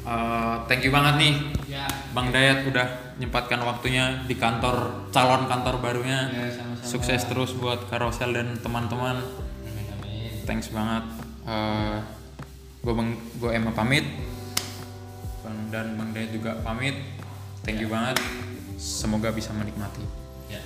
Eh, 0.00 0.54
thank 0.66 0.82
you 0.82 0.90
banget 0.90 1.14
nih 1.18 1.34
ya 1.70 1.86
Bang 2.10 2.34
Dayat 2.34 2.66
udah 2.66 3.14
nyempatkan 3.22 3.62
waktunya 3.62 4.26
di 4.26 4.34
kantor 4.34 5.06
calon 5.14 5.46
kantor 5.46 5.78
barunya. 5.78 6.26
Ya, 6.34 6.50
sama-sama. 6.50 6.82
Sukses 6.82 7.22
terus 7.30 7.54
buat 7.54 7.86
Carousel 7.86 8.34
dan 8.34 8.58
teman-teman. 8.58 9.22
amin 9.22 9.86
amin 9.94 10.30
Thanks 10.44 10.74
banget. 10.74 11.06
gue 12.80 12.94
bang, 12.96 13.10
gue 13.38 13.50
Emma 13.54 13.70
pamit. 13.70 14.02
Bang 15.46 15.70
dan 15.70 15.94
Bang 15.94 16.10
Dayat 16.10 16.34
juga 16.34 16.58
pamit. 16.66 16.98
Thank 17.62 17.86
you 17.86 17.88
banget. 17.92 18.18
Semoga 18.80 19.30
bisa 19.30 19.54
menikmati. 19.54 20.02
ya 20.50 20.58